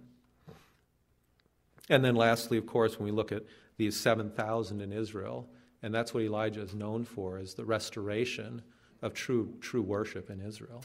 And 1.89 2.03
then, 2.03 2.15
lastly, 2.15 2.57
of 2.57 2.65
course, 2.65 2.97
when 2.97 3.05
we 3.05 3.11
look 3.11 3.31
at 3.31 3.43
these 3.77 3.99
7,000 3.99 4.81
in 4.81 4.91
Israel, 4.91 5.47
and 5.83 5.93
that's 5.93 6.13
what 6.13 6.23
Elijah 6.23 6.61
is 6.61 6.73
known 6.73 7.05
for, 7.05 7.39
is 7.39 7.53
the 7.53 7.65
restoration 7.65 8.61
of 9.01 9.13
true, 9.13 9.53
true 9.61 9.81
worship 9.81 10.29
in 10.29 10.41
Israel 10.41 10.83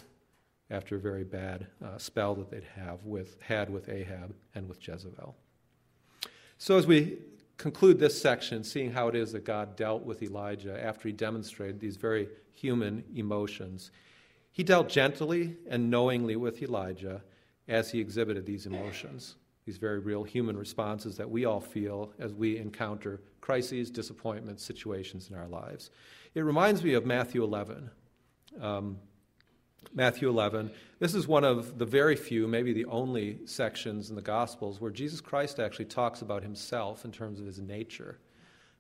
after 0.70 0.96
a 0.96 1.00
very 1.00 1.24
bad 1.24 1.66
uh, 1.85 1.98
spell 1.98 2.35
that 2.35 2.50
they'd 2.50 2.64
have 2.76 3.05
with, 3.05 3.40
had 3.42 3.70
with 3.70 3.88
Ahab 3.88 4.35
and 4.55 4.68
with 4.68 4.87
Jezebel. 4.87 5.35
So, 6.59 6.76
as 6.76 6.87
we 6.87 7.18
conclude 7.57 7.98
this 7.98 8.20
section, 8.20 8.64
seeing 8.64 8.90
how 8.90 9.09
it 9.09 9.14
is 9.14 9.33
that 9.33 9.44
God 9.44 9.76
dealt 9.76 10.05
with 10.05 10.22
Elijah 10.22 10.83
after 10.83 11.09
he 11.09 11.12
demonstrated 11.12 11.81
these 11.81 11.96
very 11.96 12.29
human 12.55 13.05
emotions. 13.14 13.90
He 14.53 14.62
dealt 14.62 14.88
gently 14.88 15.57
and 15.68 15.90
knowingly 15.90 16.37
with 16.37 16.62
Elijah 16.62 17.22
as 17.68 17.90
he 17.90 18.00
exhibited 18.00 18.46
these 18.46 18.66
emotions, 18.66 19.37
these 19.66 19.79
very 19.79 19.99
real 19.99 20.25
human 20.25 20.57
responses 20.57 21.16
that 21.16 21.31
we 21.31 21.44
all 21.44 21.61
feel 21.61 22.12
as 22.18 22.33
we 22.33 22.59
encounter 22.59 23.20
crises, 23.40 23.90
disappointments, 23.90 24.64
situations 24.64 25.29
in 25.31 25.37
our 25.37 25.49
lives. 25.49 25.90
It 26.35 26.40
reminds 26.40 26.83
me 26.83 26.94
of 26.94 27.05
Matthew 27.05 27.42
11. 27.44 27.90
Um, 28.61 28.99
Matthew 29.94 30.29
11. 30.29 30.70
This 30.99 31.14
is 31.14 31.27
one 31.27 31.44
of 31.44 31.79
the 31.79 31.87
very 31.87 32.16
few, 32.16 32.46
maybe 32.46 32.73
the 32.73 32.85
only 32.85 33.38
sections 33.46 34.11
in 34.11 34.16
the 34.16 34.23
Gospels 34.23 34.81
where 34.81 34.90
Jesus 34.90 35.20
Christ 35.20 35.59
actually 35.59 35.87
talks 35.87 36.23
about 36.23 36.42
himself 36.42 37.05
in 37.05 37.11
terms 37.11 37.40
of 37.40 37.46
his 37.46 37.59
nature. 37.59 38.18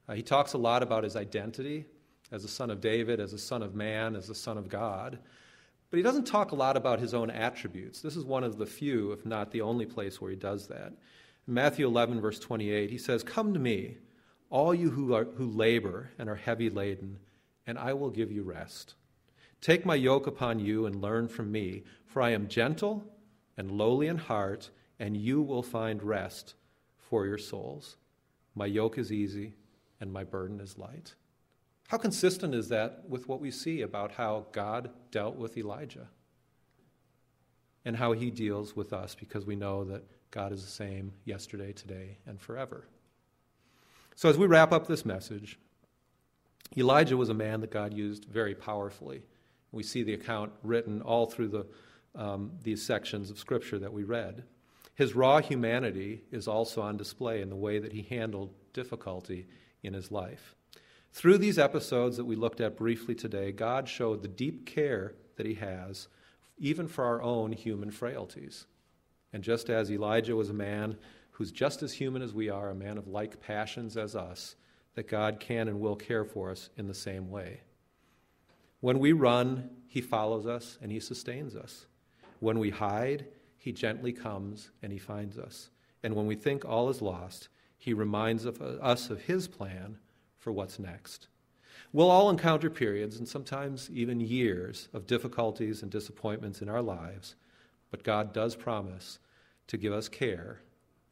Uh, 0.08 0.14
he 0.14 0.22
talks 0.22 0.52
a 0.52 0.58
lot 0.58 0.82
about 0.82 1.04
his 1.04 1.16
identity 1.16 1.84
as 2.30 2.44
a 2.44 2.48
son 2.48 2.70
of 2.70 2.80
David, 2.80 3.18
as 3.18 3.32
a 3.32 3.38
son 3.38 3.62
of 3.62 3.74
man, 3.74 4.14
as 4.14 4.28
a 4.28 4.34
son 4.34 4.56
of 4.56 4.68
God. 4.68 5.18
But 5.90 5.96
he 5.96 6.02
doesn't 6.02 6.26
talk 6.26 6.52
a 6.52 6.56
lot 6.56 6.76
about 6.76 7.00
his 7.00 7.14
own 7.14 7.30
attributes. 7.30 8.00
This 8.00 8.16
is 8.16 8.24
one 8.24 8.44
of 8.44 8.58
the 8.58 8.66
few, 8.66 9.12
if 9.12 9.26
not 9.26 9.50
the 9.50 9.62
only 9.62 9.86
place 9.86 10.20
where 10.20 10.30
he 10.30 10.36
does 10.36 10.68
that. 10.68 10.92
In 11.48 11.54
Matthew 11.54 11.86
11, 11.86 12.20
verse 12.20 12.38
28, 12.38 12.90
he 12.90 12.98
says, 12.98 13.24
Come 13.24 13.52
to 13.54 13.60
me, 13.60 13.98
all 14.50 14.72
you 14.72 14.90
who, 14.90 15.14
are, 15.14 15.24
who 15.24 15.46
labor 15.46 16.10
and 16.18 16.28
are 16.28 16.36
heavy 16.36 16.70
laden, 16.70 17.18
and 17.66 17.76
I 17.76 17.92
will 17.92 18.10
give 18.10 18.30
you 18.30 18.42
rest. 18.44 18.94
Take 19.60 19.84
my 19.84 19.96
yoke 19.96 20.26
upon 20.26 20.60
you 20.60 20.86
and 20.86 21.02
learn 21.02 21.28
from 21.28 21.50
me, 21.50 21.82
for 22.06 22.22
I 22.22 22.30
am 22.30 22.48
gentle 22.48 23.04
and 23.56 23.70
lowly 23.70 24.06
in 24.06 24.16
heart, 24.16 24.70
and 24.98 25.16
you 25.16 25.42
will 25.42 25.62
find 25.62 26.02
rest 26.02 26.54
for 26.98 27.26
your 27.26 27.38
souls. 27.38 27.96
My 28.54 28.66
yoke 28.66 28.96
is 28.96 29.12
easy 29.12 29.54
and 30.00 30.12
my 30.12 30.24
burden 30.24 30.60
is 30.60 30.78
light. 30.78 31.14
How 31.90 31.98
consistent 31.98 32.54
is 32.54 32.68
that 32.68 33.02
with 33.08 33.26
what 33.26 33.40
we 33.40 33.50
see 33.50 33.82
about 33.82 34.12
how 34.12 34.46
God 34.52 34.90
dealt 35.10 35.34
with 35.34 35.58
Elijah 35.58 36.06
and 37.84 37.96
how 37.96 38.12
he 38.12 38.30
deals 38.30 38.76
with 38.76 38.92
us 38.92 39.16
because 39.16 39.44
we 39.44 39.56
know 39.56 39.82
that 39.82 40.04
God 40.30 40.52
is 40.52 40.64
the 40.64 40.70
same 40.70 41.12
yesterday, 41.24 41.72
today, 41.72 42.18
and 42.28 42.40
forever? 42.40 42.86
So, 44.14 44.28
as 44.28 44.38
we 44.38 44.46
wrap 44.46 44.70
up 44.70 44.86
this 44.86 45.04
message, 45.04 45.58
Elijah 46.76 47.16
was 47.16 47.28
a 47.28 47.34
man 47.34 47.60
that 47.62 47.72
God 47.72 47.92
used 47.92 48.24
very 48.26 48.54
powerfully. 48.54 49.22
We 49.72 49.82
see 49.82 50.04
the 50.04 50.14
account 50.14 50.52
written 50.62 51.02
all 51.02 51.26
through 51.26 51.48
the, 51.48 51.66
um, 52.14 52.52
these 52.62 52.86
sections 52.86 53.30
of 53.32 53.38
Scripture 53.40 53.80
that 53.80 53.92
we 53.92 54.04
read. 54.04 54.44
His 54.94 55.16
raw 55.16 55.40
humanity 55.40 56.22
is 56.30 56.46
also 56.46 56.82
on 56.82 56.96
display 56.96 57.42
in 57.42 57.50
the 57.50 57.56
way 57.56 57.80
that 57.80 57.92
he 57.92 58.02
handled 58.02 58.54
difficulty 58.72 59.48
in 59.82 59.92
his 59.92 60.12
life. 60.12 60.54
Through 61.12 61.38
these 61.38 61.58
episodes 61.58 62.16
that 62.16 62.24
we 62.24 62.36
looked 62.36 62.60
at 62.60 62.76
briefly 62.76 63.14
today, 63.14 63.52
God 63.52 63.88
showed 63.88 64.22
the 64.22 64.28
deep 64.28 64.64
care 64.64 65.14
that 65.36 65.46
he 65.46 65.54
has, 65.54 66.08
even 66.58 66.86
for 66.86 67.04
our 67.04 67.20
own 67.20 67.52
human 67.52 67.90
frailties. 67.90 68.66
And 69.32 69.42
just 69.42 69.70
as 69.70 69.90
Elijah 69.90 70.36
was 70.36 70.50
a 70.50 70.54
man 70.54 70.96
who's 71.32 71.50
just 71.50 71.82
as 71.82 71.94
human 71.94 72.22
as 72.22 72.34
we 72.34 72.48
are, 72.48 72.70
a 72.70 72.74
man 72.74 72.98
of 72.98 73.08
like 73.08 73.40
passions 73.40 73.96
as 73.96 74.14
us, 74.14 74.56
that 74.94 75.08
God 75.08 75.40
can 75.40 75.68
and 75.68 75.80
will 75.80 75.96
care 75.96 76.24
for 76.24 76.50
us 76.50 76.70
in 76.76 76.86
the 76.86 76.94
same 76.94 77.30
way. 77.30 77.60
When 78.80 78.98
we 78.98 79.12
run, 79.12 79.70
he 79.88 80.00
follows 80.00 80.46
us 80.46 80.78
and 80.80 80.90
he 80.92 81.00
sustains 81.00 81.56
us. 81.56 81.86
When 82.38 82.58
we 82.58 82.70
hide, 82.70 83.26
he 83.58 83.72
gently 83.72 84.12
comes 84.12 84.70
and 84.82 84.92
he 84.92 84.98
finds 84.98 85.38
us. 85.38 85.70
And 86.02 86.14
when 86.14 86.26
we 86.26 86.34
think 86.34 86.64
all 86.64 86.88
is 86.88 87.02
lost, 87.02 87.48
he 87.78 87.92
reminds 87.94 88.44
of 88.44 88.60
us 88.62 89.10
of 89.10 89.22
his 89.22 89.48
plan 89.48 89.98
for 90.40 90.50
what's 90.50 90.80
next. 90.80 91.28
We'll 91.92 92.10
all 92.10 92.30
encounter 92.30 92.70
periods 92.70 93.18
and 93.18 93.28
sometimes 93.28 93.90
even 93.92 94.20
years 94.20 94.88
of 94.92 95.06
difficulties 95.06 95.82
and 95.82 95.90
disappointments 95.90 96.62
in 96.62 96.68
our 96.68 96.82
lives, 96.82 97.36
but 97.90 98.02
God 98.02 98.32
does 98.32 98.56
promise 98.56 99.20
to 99.68 99.76
give 99.76 99.92
us 99.92 100.08
care 100.08 100.60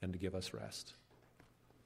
and 0.02 0.12
to 0.12 0.18
give 0.18 0.34
us 0.34 0.52
rest. 0.52 0.94